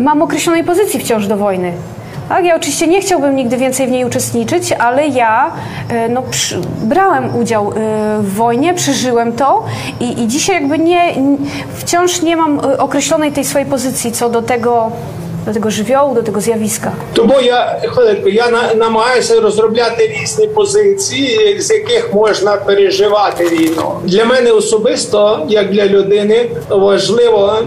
mam 0.00 0.22
określonej 0.22 0.64
pozycji 0.64 1.00
wciąż 1.00 1.26
do 1.26 1.36
wojny. 1.36 1.72
Tak, 2.28 2.44
ja 2.44 2.56
oczywiście 2.56 2.86
nie 2.86 3.00
chciałbym 3.00 3.36
nigdy 3.36 3.56
więcej 3.56 3.86
w 3.86 3.90
niej 3.90 4.04
uczestniczyć, 4.04 4.72
ale 4.72 5.08
ja 5.08 5.52
e, 5.88 6.08
no, 6.08 6.22
przy, 6.22 6.60
brałem 6.82 7.36
udział 7.36 7.70
e, 7.70 7.72
w 8.20 8.34
wojnie, 8.34 8.74
przeżyłem 8.74 9.32
to 9.32 9.64
i, 10.00 10.22
i 10.22 10.28
dzisiaj 10.28 10.54
jakby 10.56 10.78
nie, 10.78 11.14
wciąż 11.74 12.22
nie 12.22 12.36
mam 12.36 12.58
e, 12.58 12.78
określonej 12.78 13.32
tej 13.32 13.44
swojej 13.44 13.68
pozycji 13.68 14.12
co 14.12 14.30
do 14.30 14.42
tego, 14.42 14.92
do 15.46 15.52
tego 15.52 15.70
żywiołu, 15.70 16.14
do 16.14 16.22
tego 16.22 16.40
zjawiska. 16.40 16.92
Тому 17.14 17.40
я 17.40 17.80
хвилинку, 17.88 18.28
я 18.28 18.50
на, 18.50 18.74
намагаюся 18.74 19.40
розробляти 19.40 20.06
різні 20.20 20.46
позиції, 20.46 21.60
з 21.60 21.70
яких 21.70 22.14
можна 22.14 22.56
переживати 22.56 23.44
війну. 23.44 23.92
Для 24.04 24.24
мене 24.24 24.50
особисто, 24.50 25.46
як 25.48 25.70
для 25.70 25.86
людини, 25.86 26.50
важливо 26.68 27.58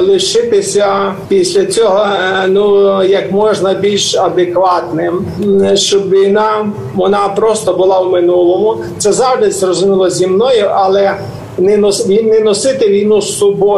лишитися 0.00 1.14
після 1.28 1.66
цього 1.66 2.06
ну 2.48 3.02
як 3.04 3.32
можна 3.32 3.74
більш 3.74 4.14
адекватним, 4.14 5.26
щоб 5.74 6.10
війна 6.10 6.70
вона 6.94 7.28
просто 7.28 7.74
була 7.74 8.00
в 8.00 8.10
минулому. 8.10 8.84
Це 8.98 9.12
завжди 9.12 9.50
зрозуміло 9.50 10.10
зі 10.10 10.26
мною, 10.26 10.70
але 10.74 11.14
nie, 11.58 11.78
nos, 11.78 12.06
wino 12.90 13.22
z 13.22 13.36
sobą. 13.36 13.76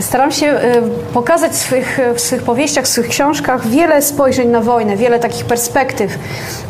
Staram 0.00 0.32
się 0.32 0.46
y, 0.46 1.12
pokazać 1.14 1.52
w 1.52 1.56
swych, 1.56 1.98
w 2.14 2.42
powieściach, 2.44 2.84
w 2.84 2.88
swych 2.88 3.08
książkach 3.08 3.66
wiele 3.66 4.02
spojrzeń 4.02 4.48
na 4.48 4.60
wojnę, 4.60 4.96
wiele 4.96 5.18
takich 5.18 5.44
perspektyw. 5.44 6.18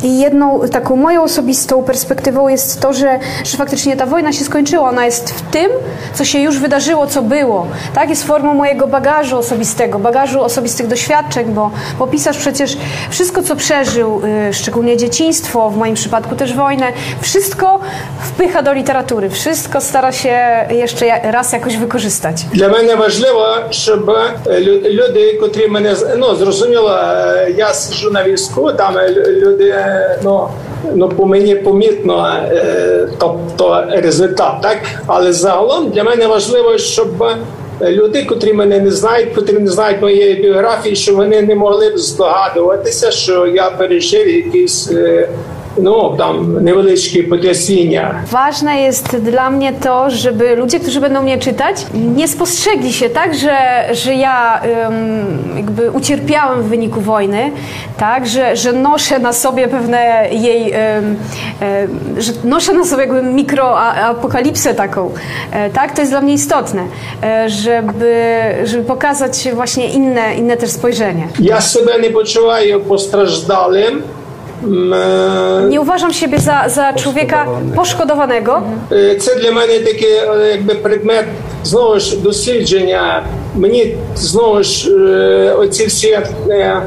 I 0.02 0.20
jedną 0.20 0.60
taką 0.68 0.96
moją 0.96 1.22
osobistą 1.22 1.82
perspektywą 1.82 2.48
jest 2.48 2.80
to, 2.80 2.92
że, 2.92 3.18
że 3.44 3.56
faktycznie 3.56 3.96
ta 3.96 4.06
wojna 4.06 4.32
się 4.32 4.44
skończyła. 4.44 4.88
Ona 4.88 5.06
jest 5.06 5.30
w 5.30 5.42
tym, 5.50 5.70
co 6.14 6.24
się 6.24 6.38
już 6.38 6.58
wydarzyło, 6.58 7.06
co 7.06 7.22
było. 7.22 7.66
Tak 7.94 8.10
jest 8.10 8.24
formą 8.24 8.54
mojego 8.54 8.86
bagażu 8.86 9.38
osobistego, 9.38 9.98
bagażu 9.98 10.40
osobistych 10.40 10.86
doświadczeń, 10.86 11.46
bo, 11.46 11.70
bo 11.98 12.06
pisarz 12.06 12.38
przecież 12.38 12.76
wszystko, 13.10 13.42
co 13.42 13.56
przeżył, 13.56 14.22
y, 14.48 14.54
szczególnie 14.54 14.96
dzieciństwo, 14.96 15.70
w 15.70 15.76
moim 15.76 15.94
przypadku 15.94 16.36
też 16.36 16.54
wojnę, 16.54 16.92
wszystko 17.20 17.80
wpycha 18.20 18.62
do 18.62 18.72
literatury, 18.72 19.30
wszystko 19.30 19.80
stara 19.80 20.12
się 20.12 20.51
ja- 21.04 21.32
raz 21.32 21.52
jakoś 21.52 21.76
wykorzystać. 21.76 22.36
Для 22.52 22.68
мене 22.68 22.94
важливо, 22.94 23.56
щоб 23.70 24.10
е, 24.10 24.60
люди, 24.90 25.38
котрі 25.40 25.68
мене 25.68 25.96
ну 26.16 26.34
зрозуміло, 26.34 26.90
е, 26.90 27.54
я 27.58 27.74
сиджу 27.74 28.10
на 28.10 28.24
візку, 28.24 28.72
там 28.72 28.98
е, 28.98 29.10
люди 29.28 29.74
ну. 30.24 30.48
Ну, 30.94 31.08
по 31.08 31.26
мені 31.26 31.54
помітно, 31.54 32.36
тобто 33.18 33.84
результат, 33.90 34.52
так 34.62 34.78
але 35.06 35.32
загалом 35.32 35.90
для 35.90 36.04
мене 36.04 36.26
важливо, 36.26 36.78
щоб 36.78 37.24
люди, 37.82 38.24
котрі 38.24 38.52
мене 38.52 38.80
не 38.80 38.90
знають, 38.90 39.34
котрі 39.34 39.58
не 39.58 39.70
знають 39.70 40.02
моєї 40.02 40.34
біографії, 40.34 40.96
щоб 40.96 41.16
вони 41.16 41.42
не 41.42 41.54
могли 41.54 41.90
б 41.90 41.98
здогадуватися, 41.98 43.10
що 43.10 43.46
я 43.46 43.70
пережив 43.70 44.28
якісь 44.28 44.90
no, 45.78 46.14
tam 46.18 46.64
niewelyczkie 46.64 47.24
potrясenia. 47.24 48.14
Ważne 48.30 48.80
jest 48.80 49.16
dla 49.16 49.50
mnie 49.50 49.72
to, 49.72 50.10
żeby 50.10 50.56
ludzie, 50.56 50.80
którzy 50.80 51.00
będą 51.00 51.22
mnie 51.22 51.38
czytać, 51.38 51.76
nie 51.94 52.28
spostrzegli 52.28 52.92
się 52.92 53.10
tak, 53.10 53.34
że, 53.34 53.58
że 53.92 54.14
ja 54.14 54.62
jakby 55.56 55.90
ucierpiałem 55.90 56.62
w 56.62 56.66
wyniku 56.66 57.00
wojny, 57.00 57.50
tak, 57.98 58.26
że, 58.26 58.56
że 58.56 58.72
noszę 58.72 59.18
na 59.18 59.32
sobie 59.32 59.68
pewne 59.68 60.28
jej, 60.32 60.72
że 62.18 62.32
noszę 62.44 62.72
na 62.72 62.84
sobie 62.84 63.02
jakby 63.02 63.22
mikroapokalipsę 63.22 64.74
taką, 64.74 65.10
e, 65.52 65.70
tak, 65.70 65.94
to 65.94 66.00
jest 66.00 66.12
dla 66.12 66.20
mnie 66.20 66.34
istotne, 66.34 66.86
e, 67.22 67.48
żeby, 67.48 68.14
żeby 68.64 68.84
pokazać 68.84 69.48
właśnie 69.54 69.88
inne, 69.88 70.34
inne 70.34 70.56
też 70.56 70.70
spojrzenie. 70.70 71.28
Ja 71.40 71.60
sobie 71.60 71.92
nie 72.02 72.10
poczułem 72.10 72.80
postrażdalym, 72.88 74.02
М, 74.63 74.93
е, 74.93 75.67
Nie 75.69 75.81
uważam 75.81 76.13
siebie 76.13 76.39
za, 76.39 76.63
za 76.69 76.93
człowieka 76.93 77.45
poszkodowanego, 77.75 78.61
Е, 78.91 79.15
Це 79.15 79.35
для 79.35 79.51
мене 79.51 79.79
такий 79.79 80.11
е, 80.13 80.47
якби 80.51 80.73
предмет 80.75 81.25
знову 81.63 81.99
ж 81.99 82.17
дослідження. 82.17 83.23
Мені 83.55 83.95
знову 84.15 84.63
ж 84.63 84.91
е, 84.91 85.53
оці 85.53 85.85
всі 85.85 86.07
е, 86.49 86.81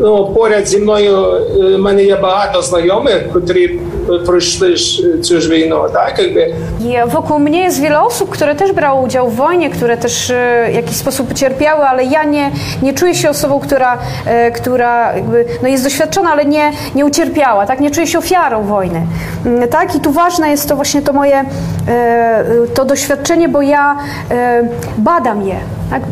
ну, 0.00 0.26
поряд 0.34 0.68
зі 0.68 0.78
мною 0.78 1.26
е, 1.60 1.76
в 1.76 1.78
мене 1.78 2.04
є 2.04 2.16
багато 2.16 2.62
знайомих, 2.62 3.32
котрі 3.32 3.80
пройшли 4.26 4.76
ж 4.76 5.02
цю 5.22 5.40
ж 5.40 5.50
війну. 5.50 5.84
Так, 5.92 6.18
якби. 6.18 6.54
I 6.80 7.10
wokół 7.10 7.38
mnie 7.38 7.62
jest 7.62 7.80
wiele 7.80 8.02
osób, 8.02 8.30
które 8.30 8.54
też 8.54 8.72
brały 8.72 9.02
udział 9.02 9.30
w 9.30 9.36
wojnie, 9.36 9.70
które 9.70 9.96
też 9.96 10.30
e, 10.30 10.68
w 10.70 10.74
jakiś 10.74 10.96
sposób 10.96 11.34
cierpiały, 11.34 11.84
ale 11.84 12.04
ja 12.04 12.24
nie, 12.24 12.50
nie 12.82 12.92
czuję 12.92 13.14
się 13.14 13.30
osobą, 13.30 13.60
która, 13.60 13.98
e, 14.26 14.50
która 14.50 15.12
jakby, 15.16 15.44
no 15.62 15.68
jest 15.68 15.84
doświadczona, 15.84 16.30
ale 16.32 16.44
nie, 16.44 16.72
nie 16.94 17.04
ucierpiała, 17.06 17.66
tak? 17.66 17.80
Nie 17.80 17.90
czuję 17.90 18.06
się 18.06 18.18
ofiarą 18.18 18.62
wojny. 18.62 19.06
Mm, 19.46 19.68
Tak? 19.68 19.94
I 19.94 20.00
tu 20.00 20.12
ważne 20.12 20.50
jest 20.50 20.68
to 20.68 20.76
właśnie 20.76 21.02
to 21.02 21.12
moje 21.12 21.44
e, 21.88 22.44
to 22.74 22.84
doświadczenie, 22.84 23.48
bo 23.48 23.62
ja 23.62 23.96
e, 24.30 24.68
badam 24.98 25.42
je, 25.46 25.56
tak? 25.90 26.02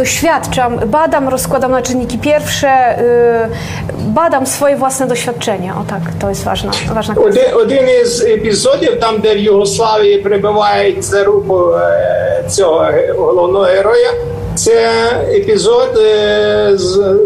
Doświadczam, 0.00 0.78
badam, 0.86 1.28
rozkładam 1.28 1.70
na 1.70 1.82
czynniki 1.82 2.18
pierwsze, 2.18 2.68
e, 2.68 3.48
badam 4.08 4.46
swoje 4.46 4.76
własne 4.76 5.06
doświadczenia. 5.06 5.72
O 5.80 5.84
tak, 5.90 6.00
to 6.20 6.28
jest 6.28 6.44
ważna, 6.44 6.70
ważna 6.94 7.14
kwestia. 7.14 7.40
Один, 7.40 7.54
один 7.62 7.84
із 8.02 8.22
епізодів, 8.24 9.00
там, 9.00 9.18
де 9.20 9.34
в 9.34 9.38
Югославії 9.38 10.18
прибивають 10.18 11.04
за 11.04 11.24
руку 11.24 11.70
е, 11.72 12.44
цього 12.48 12.78
ге- 12.78 13.12
головного 13.18 13.64
героя, 13.64 14.10
це 14.54 14.90
епізод 15.36 15.98
е, 15.98 16.70
з 16.74 17.16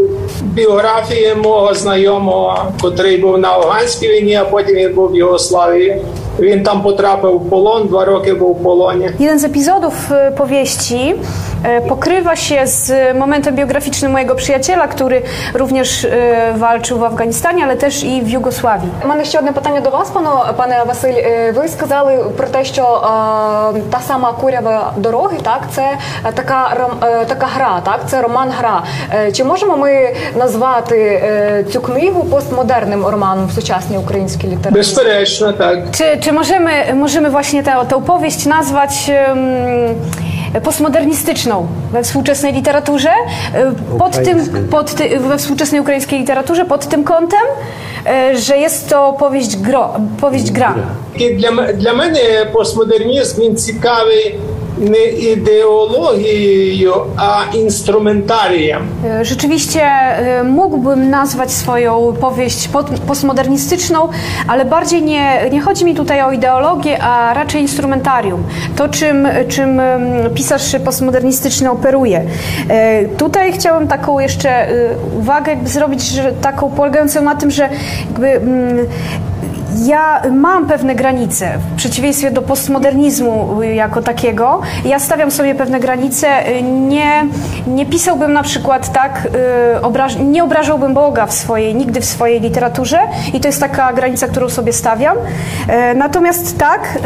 біографії 0.42 1.34
мого 1.34 1.74
знайомого, 1.74 2.58
котрий 2.82 3.16
був 3.16 3.38
на 3.38 3.48
афганській 3.48 4.08
війні, 4.08 4.34
а 4.34 4.44
потім 4.44 4.74
він 4.76 4.94
був 4.94 5.10
в 5.10 5.16
Югославії. 5.16 6.02
Він 6.38 6.62
там 6.62 6.82
потрапив 6.82 7.30
в 7.36 7.50
полон, 7.50 7.86
два 7.88 8.04
роки 8.04 8.34
був 8.34 8.56
в 8.60 8.62
полоні. 8.62 9.10
Jeden 9.20 9.38
z 9.38 9.44
epizodów 9.44 9.94
e, 10.12 10.30
powieści 10.32 11.14
e, 11.53 11.53
pokrywa 11.88 12.36
się 12.36 12.66
z 12.66 12.92
momentem 13.16 13.54
biograficznym 13.56 14.12
mojego 14.12 14.34
przyjaciela, 14.34 14.88
który 14.88 15.22
również 15.54 16.04
e, 16.04 16.52
walczył 16.56 16.98
w 16.98 17.04
Afganistanie, 17.04 17.64
ale 17.64 17.76
też 17.76 18.02
i 18.04 18.22
w 18.22 18.28
Jugosławii. 18.28 18.90
У 19.04 19.08
мене 19.08 19.24
ще 19.24 19.38
одне 19.38 19.52
питання 19.52 19.80
до 19.80 19.90
вас, 19.90 20.10
пане, 20.10 20.28
пане 20.56 20.84
Василь. 20.86 21.14
Е, 21.16 21.52
Ви 21.52 21.68
сказали 21.68 22.18
про 22.36 22.46
те, 22.48 22.64
що 22.64 22.82
е, 22.82 23.80
та 23.90 24.00
сама 24.06 24.32
курява 24.32 24.92
дороги, 24.96 25.38
так, 25.42 25.60
це 25.74 25.82
е, 26.24 26.32
така 26.32 26.70
ром- 26.80 27.06
е, 27.06 27.24
така 27.24 27.46
гра, 27.46 27.80
так, 27.84 28.00
це 28.06 28.22
роман-гра. 28.22 28.82
Е, 29.14 29.32
Чи 29.32 29.44
можемо 29.44 29.76
ми 29.76 30.14
назвати 30.36 30.96
е, 31.24 31.64
цю 31.72 31.80
книгу 31.80 32.24
постмодерним 32.24 33.06
романом 33.06 33.46
в 33.46 33.52
сучасній 33.52 33.98
українській 33.98 34.46
літературі? 34.46 34.74
Безперечно, 34.74 35.52
так. 35.52 35.78
Czy, 35.92 36.18
czy 36.24 36.32
możemy, 36.32 36.94
możemy 36.94 37.30
właśnie 37.30 37.62
tę, 37.62 37.86
tę 37.88 37.96
opowieść 37.96 38.46
nazwać 38.46 39.10
em, 39.10 39.38
E, 40.55 40.61
postmodernistyczną 40.61 41.67
we 41.91 42.03
współczesnej 42.03 42.53
literaturze, 42.53 43.09
e, 43.53 43.97
pod 43.99 44.23
tym, 44.23 44.67
pod 44.69 44.95
ty, 44.95 45.19
we 45.19 45.37
współczesnej 45.37 45.81
ukraińskiej 45.81 46.19
literaturze 46.19 46.65
pod 46.65 46.87
tym 46.87 47.03
kątem, 47.03 47.39
e, 48.05 48.37
że 48.37 48.57
jest 48.57 48.89
to 48.89 49.13
powieść, 49.19 49.57
gro, 49.57 49.93
powieść 50.21 50.51
gra. 50.51 50.75
Dla, 51.37 51.73
dla 51.73 51.93
mnie 51.93 52.21
postmodernizm 52.53 53.41
jest 53.41 53.67
ciekawy 53.67 54.11
nie 54.77 55.07
ideologią, 55.07 56.91
a 57.17 57.43
instrumentarium. 57.53 58.81
Rzeczywiście 59.21 59.81
yy, 60.37 60.49
mógłbym 60.49 61.09
nazwać 61.09 61.51
swoją 61.51 62.13
powieść 62.21 62.69
postmodernistyczną, 63.07 64.09
ale 64.47 64.65
bardziej 64.65 65.03
nie, 65.03 65.49
nie 65.51 65.61
chodzi 65.61 65.85
mi 65.85 65.95
tutaj 65.95 66.21
o 66.21 66.31
ideologię, 66.31 67.03
a 67.03 67.33
raczej 67.33 67.61
instrumentarium. 67.61 68.43
To, 68.75 68.89
czym, 68.89 69.27
czym 69.47 69.79
mm, 69.79 70.33
pisarz 70.33 70.75
postmodernistyczny 70.85 71.71
operuje. 71.71 72.25
Yy, 72.69 73.09
tutaj 73.17 73.53
chciałam 73.53 73.87
taką 73.87 74.19
jeszcze 74.19 74.67
yy, 75.13 75.19
uwagę 75.19 75.51
jakby 75.51 75.69
zrobić, 75.69 76.01
że 76.01 76.31
taką 76.31 76.71
polegającą 76.71 77.21
na 77.21 77.35
tym, 77.35 77.51
że 77.51 77.69
jakby 78.09 78.27
mm, 78.27 78.87
ja 79.83 80.21
mam 80.31 80.67
pewne 80.67 80.95
granice, 80.95 81.57
w 81.73 81.75
przeciwieństwie 81.75 82.31
do 82.31 82.41
postmodernizmu 82.41 83.61
y, 83.61 83.73
jako 83.75 84.01
takiego. 84.01 84.61
Ja 84.85 84.99
stawiam 84.99 85.31
sobie 85.31 85.55
pewne 85.55 85.79
granice. 85.79 86.49
y, 86.49 86.61
Nie, 86.61 87.25
nie 87.67 87.85
pisałbym 87.85 88.33
na 88.33 88.43
przykład 88.43 88.93
tak, 88.93 89.27
y, 89.77 89.81
obraż, 89.81 90.15
nie 90.15 90.43
obrażałbym 90.43 90.93
Boga 90.93 91.25
w 91.25 91.33
swojej, 91.33 91.75
nigdy 91.75 92.01
w 92.01 92.05
swojej 92.05 92.41
literaturze 92.41 92.99
i 93.33 93.39
to 93.39 93.47
jest 93.47 93.59
taka 93.59 93.93
granica, 93.93 94.27
którą 94.27 94.49
sobie 94.49 94.73
stawiam. 94.73 95.17
E, 95.67 95.93
Natomiast 95.95 96.57
tak, 96.57 96.99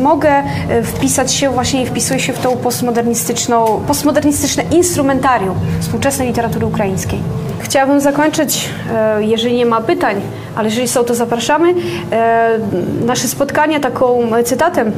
mogę 0.00 0.42
y, 0.70 0.82
wpisać 0.82 1.32
się, 1.32 1.50
właśnie 1.50 1.86
wpisuję 1.86 2.20
się 2.20 2.32
w 2.32 2.38
tą 2.38 2.56
postmodernistyczną, 2.56 3.80
postmodernistyczne 3.86 4.62
instrumentarium 4.70 5.54
współczesnej 5.80 6.28
literatury 6.28 6.66
ukraińskiej. 6.66 7.18
Chciałabym 7.60 8.00
zakończyć, 8.00 8.68
e, 8.94 9.24
jeżeli 9.24 9.56
nie 9.56 9.66
ma 9.66 9.80
pytań, 9.80 10.20
ale 10.58 10.68
jeżeli 10.68 10.88
są, 10.88 11.04
to 11.04 11.14
zapraszamy. 11.14 11.74
E, 12.12 12.58
nasze 13.06 13.28
spotkanie 13.28 13.80
taką 13.80 14.30
cytatem 14.44 14.92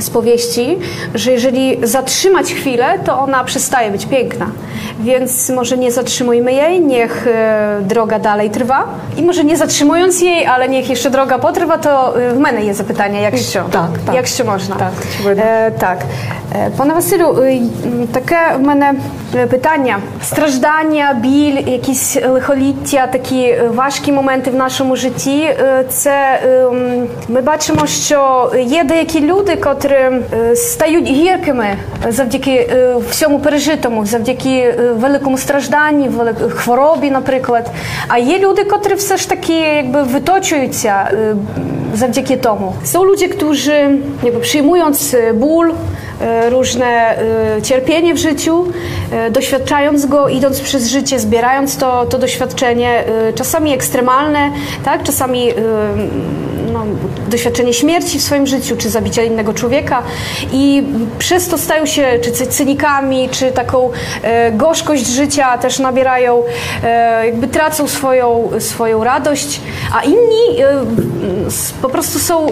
z 0.00 0.10
powieści, 0.10 0.78
że 1.14 1.32
jeżeli 1.32 1.86
zatrzymać 1.86 2.52
chwilę, 2.52 2.98
to 3.04 3.18
ona 3.18 3.44
przestaje 3.44 3.90
być 3.90 4.06
piękna. 4.06 4.46
Więc 5.00 5.50
może 5.50 5.76
nie 5.76 5.92
zatrzymujmy 5.92 6.52
jej, 6.52 6.80
niech 6.80 7.26
e, 7.26 7.78
droga 7.82 8.18
dalej 8.18 8.50
trwa. 8.50 8.84
I 9.16 9.22
może 9.22 9.44
nie 9.44 9.56
zatrzymując 9.56 10.20
jej, 10.20 10.46
ale 10.46 10.68
niech 10.68 10.90
jeszcze 10.90 11.10
droga 11.10 11.38
potrwa, 11.38 11.78
to 11.78 12.20
e, 12.20 12.30
w 12.34 12.38
mene 12.38 12.64
jest 12.64 12.78
zapytanie, 12.78 13.20
jak 13.20 13.36
się, 13.36 13.64
tak, 13.70 13.72
tak, 13.72 14.02
tak. 14.06 14.14
jak 14.14 14.26
się 14.26 14.44
można. 14.44 14.76
Tak, 14.76 14.92
e, 15.36 15.70
tak. 15.70 15.98
E, 16.52 16.70
Pana 16.70 16.94
Wasylu, 16.94 17.42
e, 17.42 17.42
takie 18.12 18.36
w 18.58 18.60
mene... 18.60 18.94
питання. 19.32 19.98
Страждання, 20.24 21.20
біль, 21.22 21.58
якісь 21.66 22.16
лихоліття, 22.28 23.06
такі 23.06 23.40
е, 23.42 23.70
важкі 23.74 24.12
моменти 24.12 24.50
в 24.50 24.54
нашому 24.54 24.96
житті. 24.96 25.40
е, 25.42 25.84
Це 25.88 26.40
е, 26.44 26.66
ми 27.28 27.40
бачимо, 27.40 27.86
що 27.86 28.50
є 28.64 28.84
деякі 28.84 29.20
люди, 29.20 29.56
котрі 29.56 29.94
е, 29.94 30.56
стають 30.56 31.08
гіркими 31.08 31.66
завдяки 32.08 32.50
е, 32.50 32.94
всьому 33.10 33.38
пережитому, 33.38 34.06
завдяки 34.06 34.58
е, 34.58 34.92
великому 34.92 35.38
стражданні, 35.38 36.10
хворобі, 36.50 37.10
наприклад. 37.10 37.70
А 38.08 38.18
є 38.18 38.38
люди, 38.38 38.64
котрі 38.64 38.94
все 38.94 39.16
ж 39.16 39.28
таки 39.28 39.52
якби 39.52 40.02
виточуються 40.02 41.08
е, 41.12 41.34
завдяки 41.94 42.36
тому. 42.36 42.72
Są 42.84 43.04
ludzie, 43.04 43.28
którzy 43.28 43.98
jakby 44.22 44.40
przyjmując 44.40 45.16
ból, 45.34 45.66
różne 46.50 47.18
e, 47.56 47.62
cierpienie 47.62 48.14
w 48.14 48.18
życiu, 48.18 48.66
e, 49.12 49.30
doświadczając 49.30 50.06
go, 50.06 50.28
idąc 50.28 50.60
przez 50.60 50.86
życie, 50.86 51.18
zbierając 51.18 51.76
to, 51.76 52.06
to 52.06 52.18
doświadczenie, 52.18 53.04
e, 53.28 53.32
czasami 53.32 53.72
ekstremalne, 53.72 54.50
tak? 54.84 55.02
czasami 55.02 55.50
e, 55.50 55.54
no, 56.72 56.84
doświadczenie 57.28 57.74
śmierci 57.74 58.18
w 58.18 58.22
swoim 58.22 58.46
życiu, 58.46 58.76
czy 58.76 58.90
zabicia 58.90 59.22
innego 59.22 59.54
człowieka 59.54 60.02
i 60.52 60.82
przez 61.18 61.48
to 61.48 61.58
stają 61.58 61.86
się 61.86 62.18
czy 62.22 62.32
cy- 62.32 62.46
cynikami, 62.46 63.28
czy 63.28 63.52
taką 63.52 63.90
e, 64.22 64.52
gorzkość 64.52 65.06
życia 65.06 65.58
też 65.58 65.78
nabierają, 65.78 66.42
e, 66.84 67.26
jakby 67.26 67.48
tracą 67.48 67.88
swoją, 67.88 68.50
swoją 68.58 69.04
radość, 69.04 69.60
a 69.94 70.02
inni 70.02 70.60
e, 70.60 70.84
po 71.82 71.88
prostu 71.88 72.18
są, 72.18 72.46
e, 72.46 72.50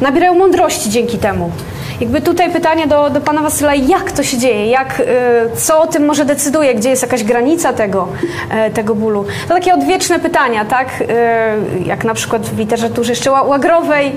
nabierają 0.00 0.34
mądrości 0.34 0.90
dzięki 0.90 1.18
temu. 1.18 1.50
Jakby 2.00 2.20
tutaj 2.20 2.50
pytanie 2.52 2.86
do, 2.86 3.10
do 3.10 3.20
pana 3.20 3.42
Wasyla, 3.42 3.74
jak 3.74 4.12
to 4.12 4.22
się 4.22 4.38
dzieje, 4.38 4.66
jak, 4.66 5.00
e, 5.00 5.04
co 5.56 5.80
o 5.80 5.86
tym 5.86 6.06
może 6.06 6.24
decyduje, 6.24 6.74
gdzie 6.74 6.90
jest 6.90 7.02
jakaś 7.02 7.24
granica 7.24 7.72
tego, 7.72 8.08
e, 8.50 8.70
tego 8.70 8.94
bólu. 8.94 9.24
To 9.48 9.54
takie 9.54 9.74
odwieczne 9.74 10.18
pytania, 10.18 10.64
tak? 10.64 10.88
E, 11.08 11.56
Jak 11.86 12.04
na 12.04 12.14
przykład 12.14 12.42
w 12.42 12.58
literaturze 12.58 13.12
jeszcze 13.12 13.30
ła- 13.30 13.46
łagrowej, 13.48 14.12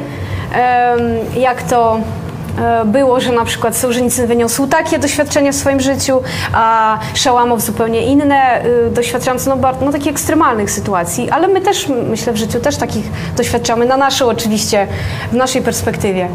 jak 1.37 1.61
to 1.63 1.97
było, 2.84 3.20
że 3.20 3.32
na 3.32 3.44
przykład 3.44 3.76
Sołżenicyn 3.76 4.26
wyniósł 4.26 4.66
takie 4.66 4.98
doświadczenia 4.98 5.52
w 5.52 5.54
swoim 5.54 5.80
życiu, 5.80 6.22
a 6.52 6.98
Szałamow 7.14 7.60
zupełnie 7.60 8.06
inne, 8.06 8.64
y, 8.66 8.90
doświadczając 8.90 9.46
no, 9.46 9.56
bar- 9.56 9.74
no, 9.82 9.92
takich 9.92 10.12
ekstremalnych 10.12 10.70
sytuacji, 10.70 11.30
ale 11.30 11.48
my 11.48 11.60
też, 11.60 11.90
m, 11.90 12.08
myślę, 12.10 12.32
w 12.32 12.36
życiu 12.36 12.60
też 12.60 12.76
takich 12.76 13.04
doświadczamy, 13.36 13.86
na 13.86 13.96
naszą 13.96 14.26
oczywiście, 14.26 14.86
в 15.32 15.36
нашій 15.36 15.60
перспективі. 15.60 16.26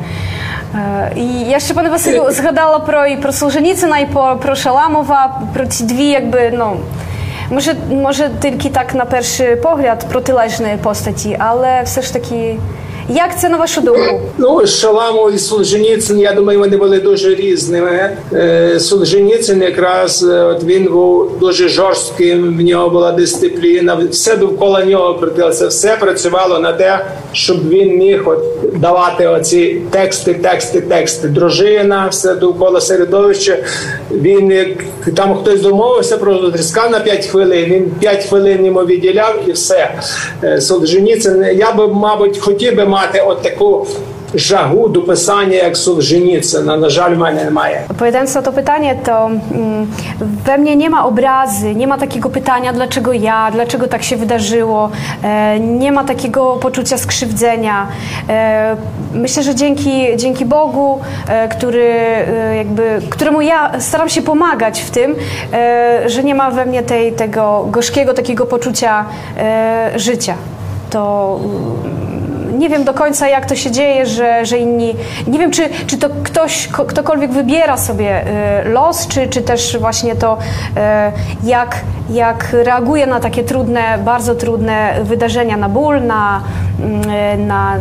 Е, 0.76 1.12
І 1.16 1.40
я 1.50 1.60
ще, 1.60 1.74
пане 1.74 1.90
Василю, 1.90 2.32
згадала 2.32 2.80
про 2.80 3.06
і 3.06 3.18
про 3.18 3.32
Солженіцина, 3.32 4.00
і 4.00 4.06
про, 4.06 4.38
про 4.38 4.56
Шаламова, 4.56 5.42
про 5.54 5.66
ці 5.66 5.84
дві, 5.84 6.06
якби, 6.08 6.52
ну, 6.54 6.78
може, 7.50 7.76
може, 7.92 8.30
тільки 8.42 8.70
так 8.70 8.96
на 8.96 9.06
перший 9.06 9.56
погляд 9.56 10.06
протилежні 10.12 10.78
постаті, 10.84 11.36
але 11.40 11.82
все 11.84 12.02
ж 12.02 12.14
таки, 12.14 12.58
як 13.09 13.41
це 13.41 13.49
на 13.49 13.57
вашу 13.57 13.81
думку? 13.81 14.21
Ну, 14.39 14.67
Шаламов 14.67 15.35
і 15.35 15.39
Солженіцин, 15.39 16.21
я 16.21 16.33
думаю, 16.33 16.59
вони 16.59 16.77
були 16.77 17.01
дуже 17.01 17.35
різними. 17.35 18.17
Е, 18.33 18.81
Солженіцин 18.81 19.63
якраз 19.63 20.23
е, 20.23 20.43
от 20.43 20.65
він 20.65 20.85
був 20.85 21.39
дуже 21.39 21.69
жорстким, 21.69 22.59
в 22.59 22.61
нього 22.61 22.91
була 22.91 23.13
дисципліна, 23.13 24.01
все 24.11 24.37
довкола 24.37 24.85
нього 24.85 25.15
крутилося, 25.15 25.67
все 25.67 25.97
працювало 25.97 26.59
на 26.59 26.73
те, 26.73 27.07
щоб 27.33 27.69
він 27.69 27.97
міг 27.97 28.29
от 28.29 28.45
давати 28.75 29.27
оці 29.27 29.81
тексти, 29.91 30.35
тексти, 30.35 30.81
тексти. 30.81 31.29
Дружина, 31.29 32.09
все 32.11 32.35
довкола 32.35 32.81
середовища. 32.81 33.59
Він 34.11 34.77
там 35.15 35.35
хтось 35.35 35.61
домовився 35.61 36.17
про 36.19 36.51
тріска 36.51 36.89
на 36.89 37.01
5 37.01 37.27
хвилин. 37.27 37.65
Він 37.65 37.91
5 38.01 38.25
хвилин 38.25 38.67
йому 38.67 38.81
відділяв 38.81 39.43
і 39.47 39.53
все. 39.53 39.95
Е, 40.45 40.61
Солженіцин, 40.61 41.47
я 41.57 41.73
би, 41.73 41.89
мабуть, 41.89 42.39
хотів 42.39 42.77
би 42.77 42.85
мати 42.96 43.20
от 43.20 43.42
таку 43.42 43.88
жагу 44.36 44.88
до 44.88 45.02
писання, 45.02 45.56
як 45.56 45.78
Солженіцина. 45.78 46.78
На 46.78 46.90
жаль, 46.90 47.16
в 47.16 47.18
мене 47.18 47.44
немає. 47.44 47.86
Odpowiadając 47.90 48.36
na 48.36 48.42
to 48.42 48.52
pytanie, 48.52 48.96
to 49.06 49.32
mm, 49.52 49.88
we 50.46 50.58
mnie 50.58 50.76
nie 50.76 50.90
ma 50.90 51.06
obrazy, 51.06 51.76
nie 51.76 51.88
ma 51.88 51.98
takiego 51.98 52.30
pytania, 52.30 52.74
dlaczego 52.74 53.14
ja, 53.14 53.52
dlaczego 53.52 53.88
tak 53.88 54.04
się 54.04 54.18
wydarzyło, 54.18 54.90
e, 55.24 55.60
nie 55.60 55.92
ma 55.92 56.04
takiego 56.04 56.56
poczucia 56.56 56.98
skrzywdzenia. 56.98 57.88
E, 58.30 58.76
myślę, 59.14 59.44
że 59.44 59.56
dzięki, 59.56 60.18
dzięki 60.18 60.46
Bogu, 60.46 61.00
e, 61.28 61.48
który, 61.48 61.84
e, 61.84 62.56
jakby, 62.56 63.02
któremu 63.10 63.42
ja 63.42 63.72
staram 63.80 64.10
się 64.10 64.22
pomagać 64.22 64.82
w 64.82 64.90
tym, 64.90 65.16
e, 65.54 66.10
że 66.10 66.24
nie 66.24 66.36
ma 66.36 66.52
we 66.52 66.66
mnie 66.66 66.84
tej, 66.84 67.14
tego 67.14 67.68
gorzkiego 67.72 68.14
takiego 68.14 68.46
poczucia 68.46 69.06
e, 69.38 69.92
życia. 69.96 70.36
To 70.90 71.40
mm, 71.44 72.15
nie 72.53 72.69
wiem 72.69 72.85
do 72.85 72.95
końca, 72.95 73.29
jak 73.29 73.47
to 73.47 73.57
się 73.57 73.71
dzieje, 73.71 74.07
że, 74.07 74.47
że 74.47 74.59
inni. 74.59 74.97
Nie 75.27 75.39
wiem, 75.39 75.51
czy, 75.51 75.69
czy 75.87 75.99
to 75.99 76.09
ktoś, 76.25 76.67
ko- 76.69 76.85
ktokolwiek 76.85 77.31
wybiera 77.31 77.77
sobie 77.77 78.23
y, 78.67 78.69
los, 78.69 79.07
czy, 79.07 79.27
czy 79.29 79.43
też 79.43 79.79
właśnie 79.79 80.17
to, 80.17 80.39
y, 81.43 81.49
jak, 81.49 81.77
jak 82.11 82.53
reaguje 82.53 83.07
na 83.07 83.21
takie 83.21 83.45
trudne, 83.45 83.99
bardzo 84.05 84.35
trudne 84.35 84.95
wydarzenia, 85.03 85.57
na 85.57 85.69
ból, 85.69 86.03
na, 86.03 86.41
y, 87.35 87.39
na 87.39 87.75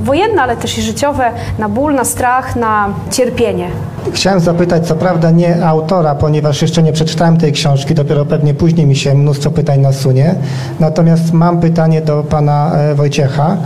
wojenne, 0.00 0.42
ale 0.42 0.56
też 0.56 0.78
i 0.78 0.82
życiowe, 0.82 1.30
na 1.58 1.68
ból, 1.68 1.94
na 1.94 2.04
strach, 2.04 2.56
na 2.56 2.88
cierpienie. 3.10 3.68
Chciałem 4.12 4.40
zapytać, 4.40 4.86
co 4.86 4.96
prawda 4.96 5.30
nie 5.30 5.66
autora, 5.66 6.14
ponieważ 6.14 6.62
jeszcze 6.62 6.82
nie 6.82 6.92
przeczytałem 6.92 7.36
tej 7.36 7.52
książki, 7.52 7.94
dopiero 7.94 8.24
pewnie 8.24 8.54
później 8.54 8.86
mi 8.86 8.96
się 8.96 9.14
mnóstwo 9.14 9.50
pytań 9.50 9.80
nasunie. 9.80 10.34
Natomiast 10.80 11.32
mam 11.32 11.60
pytanie 11.60 12.00
do 12.00 12.22
pana 12.22 12.72
e, 12.74 12.94
Wojciecha. 12.94 13.56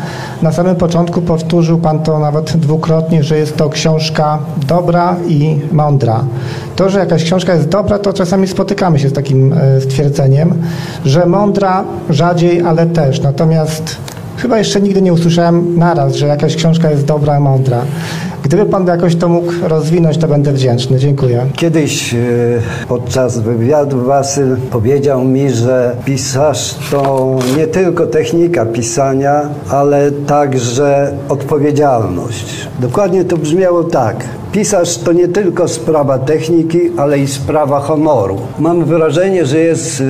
Na 0.42 0.52
samym 0.52 0.76
początku 0.76 1.22
powtórzył 1.22 1.78
pan 1.78 1.98
to 1.98 2.18
nawet 2.18 2.56
dwukrotnie, 2.56 3.22
że 3.22 3.38
jest 3.38 3.56
to 3.56 3.68
książka 3.68 4.38
dobra 4.68 5.16
i 5.28 5.60
mądra. 5.72 6.24
To, 6.76 6.90
że 6.90 6.98
jakaś 6.98 7.24
książka 7.24 7.54
jest 7.54 7.68
dobra, 7.68 7.98
to 7.98 8.12
czasami 8.12 8.48
spotykamy 8.48 8.98
się 8.98 9.08
z 9.08 9.12
takim 9.12 9.52
e, 9.52 9.80
stwierdzeniem, 9.80 10.54
że 11.04 11.26
mądra 11.26 11.84
rzadziej, 12.10 12.62
ale 12.62 12.86
też. 12.86 13.20
Natomiast 13.20 13.96
chyba 14.36 14.58
jeszcze 14.58 14.80
nigdy 14.80 15.02
nie 15.02 15.12
usłyszałem 15.12 15.78
naraz, 15.78 16.14
że 16.14 16.26
jakaś 16.26 16.56
książka 16.56 16.90
jest 16.90 17.04
dobra, 17.04 17.40
mądra. 17.40 17.82
Gdyby 18.42 18.66
pan 18.66 18.86
jakoś 18.86 19.16
to 19.16 19.28
mógł 19.28 19.52
rozwinąć, 19.62 20.18
to 20.18 20.28
będę 20.28 20.52
wdzięczny. 20.52 20.98
Dziękuję. 20.98 21.46
Kiedyś 21.56 22.14
e, 22.14 22.18
podczas 22.88 23.38
wywiadu 23.38 24.04
Wasyl 24.04 24.56
powiedział 24.70 25.24
mi, 25.24 25.50
że 25.50 25.96
pisarz 26.04 26.74
to 26.90 27.36
nie 27.56 27.66
tylko 27.66 28.06
technika 28.06 28.66
pisania, 28.66 29.42
ale 29.70 30.10
także 30.12 31.12
odpowiedzialność. 31.28 32.68
Dokładnie 32.80 33.24
to 33.24 33.36
brzmiało 33.36 33.84
tak. 33.84 34.24
Pisarz 34.52 34.98
to 34.98 35.12
nie 35.12 35.28
tylko 35.28 35.68
sprawa 35.68 36.18
techniki, 36.18 36.80
ale 36.96 37.18
i 37.18 37.28
sprawa 37.28 37.80
honoru. 37.80 38.36
Mam 38.58 38.84
wrażenie, 38.84 39.46
że 39.46 39.58
jest 39.58 40.00
e, 40.00 40.04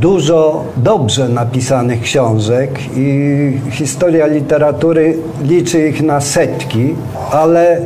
dużo 0.00 0.64
dobrze 0.76 1.28
napisanych 1.28 2.00
książek 2.00 2.70
i 2.96 3.52
historia 3.70 4.26
literatury 4.26 5.16
liczy 5.42 5.88
ich 5.88 6.02
na 6.02 6.20
setki, 6.20 6.94
ale 7.30 7.80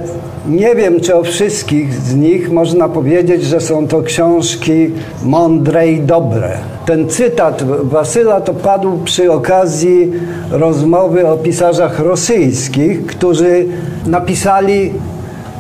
nie 0.49 0.75
wiem, 0.75 1.01
czy 1.01 1.17
o 1.17 1.23
wszystkich 1.23 1.95
z 1.95 2.15
nich 2.15 2.51
można 2.53 2.89
powiedzieć, 2.89 3.45
że 3.45 3.61
są 3.61 3.89
to 3.89 4.03
książki 4.03 4.91
mądre 5.25 5.89
i 5.89 6.01
dobre. 6.01 6.53
Ten 6.87 7.09
cytat 7.09 7.63
Wasyla 7.83 8.41
to 8.41 8.55
padł 8.55 8.99
przy 9.05 9.33
okazji 9.33 10.13
rozmowy 10.51 11.29
o 11.29 11.37
pisarzach 11.37 12.01
rosyjskich, 12.01 13.07
którzy 13.07 13.67
napisali 14.07 14.93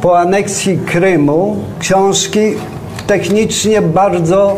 po 0.02 0.18
aneksji 0.18 0.78
Krymu 0.78 1.56
książki 1.78 2.40
technicznie 3.06 3.82
bardzo 3.82 4.56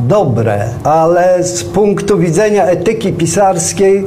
dobre, 0.00 0.68
ale 0.84 1.44
z 1.44 1.64
punktu 1.64 2.18
widzenia 2.18 2.64
etyki 2.64 3.12
pisarskiej 3.12 4.04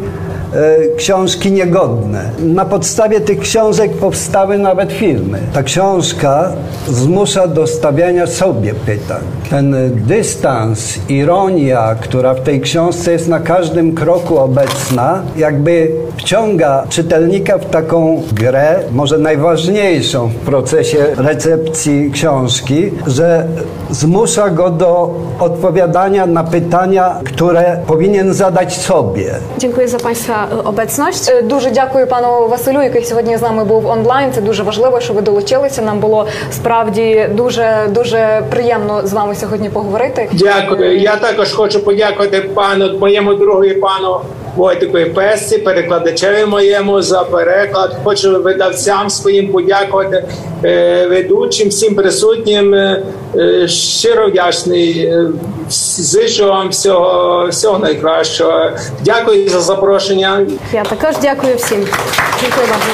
książki 0.98 1.52
niegodne. 1.52 2.30
Na 2.40 2.66
podstawie 2.66 3.22
tych 3.22 3.40
książek 3.40 3.92
powstały 3.92 4.58
nawet 4.58 4.94
filmy. 4.94 5.40
Ta 5.54 5.64
książka 5.64 6.52
zmusza 6.88 7.48
do 7.48 7.68
stawiania 7.68 8.28
sobie 8.28 8.74
pytań. 8.74 9.22
Ten 9.50 9.76
dystans, 9.96 11.00
ironia, 11.10 11.96
która 12.02 12.34
w 12.34 12.42
tej 12.42 12.62
książce 12.62 13.12
jest 13.12 13.28
na 13.28 13.40
każdym 13.40 13.96
kroku 13.96 14.38
obecna, 14.38 15.22
jakby 15.38 15.92
wciąga 16.18 16.84
czytelnika 16.90 17.58
w 17.58 17.66
taką 17.66 18.24
grę, 18.34 18.80
może 18.92 19.18
najważniejszą 19.18 20.28
w 20.28 20.36
procesie 20.36 20.98
recepcji 21.18 22.12
książki, 22.14 22.92
że 23.08 23.48
zmusza 23.92 24.50
go 24.50 24.70
do 24.70 25.16
odpowiadania 25.40 26.26
na 26.26 26.44
pytania, 26.44 27.20
które 27.26 27.80
powinien 27.88 28.34
zadać 28.34 28.78
sobie. 28.78 29.34
Dziękuję 29.58 29.88
za 29.88 29.98
Państwa 29.98 30.35
y, 30.44 30.68
obecność. 30.68 31.30
Е, 31.30 31.42
Дуже 31.42 31.72
дякую 31.72 32.08
пану 32.08 32.48
Василю, 32.48 32.82
який 32.82 33.04
сьогодні 33.04 33.38
з 33.38 33.42
нами 33.42 33.64
був 33.66 33.86
онлайн. 33.88 34.32
Це 34.34 34.42
дуже 34.42 34.64
важливо, 34.64 35.00
що 35.00 35.14
ви 35.14 35.22
долучилися. 35.22 35.82
Нам 35.82 36.00
було 36.00 36.28
справді 36.52 37.30
дуже 37.34 37.88
дуже 37.90 38.42
приємно 38.50 39.02
з 39.08 39.14
вами 39.14 39.36
сьогодні 39.36 39.70
поговорити. 39.70 40.30
Дякую. 40.32 40.98
Я 41.00 41.16
також 41.16 41.54
хочу 41.54 41.84
подякувати 41.84 42.42
пану 42.42 42.98
моєму 43.00 43.34
другу 43.34 43.66
і 43.66 43.74
пану 43.74 44.20
Войтику 44.56 44.98
Песці, 45.16 45.58
перекладачеві 45.58 46.46
моєму 46.46 47.02
за 47.02 47.24
переклад. 47.24 47.98
Хочу 48.04 48.42
видавцям 48.42 49.10
своїм 49.10 49.52
подякувати 49.52 50.26
е, 50.64 51.08
ведучим, 51.08 51.70
всім 51.70 51.96
присутнім. 51.96 52.74
Е, 52.74 53.04
е, 53.36 53.68
щиро 53.68 54.28
вдячний. 54.30 55.14
Зичу 55.70 56.46
вам 56.48 56.70
всього, 56.70 57.48
всього 57.48 57.80
найкращого. 57.80 58.70
Дякую 59.02 59.50
за 59.50 59.62
запрошення. 59.62 60.46
Ja 60.74 60.84
також 60.90 61.16
дякую 61.22 61.56
всім. 61.56 61.88
Dziękuję 62.42 62.68
bardzo. 62.68 62.92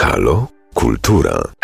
Halo? 0.00 0.46
Kultura. 0.74 1.59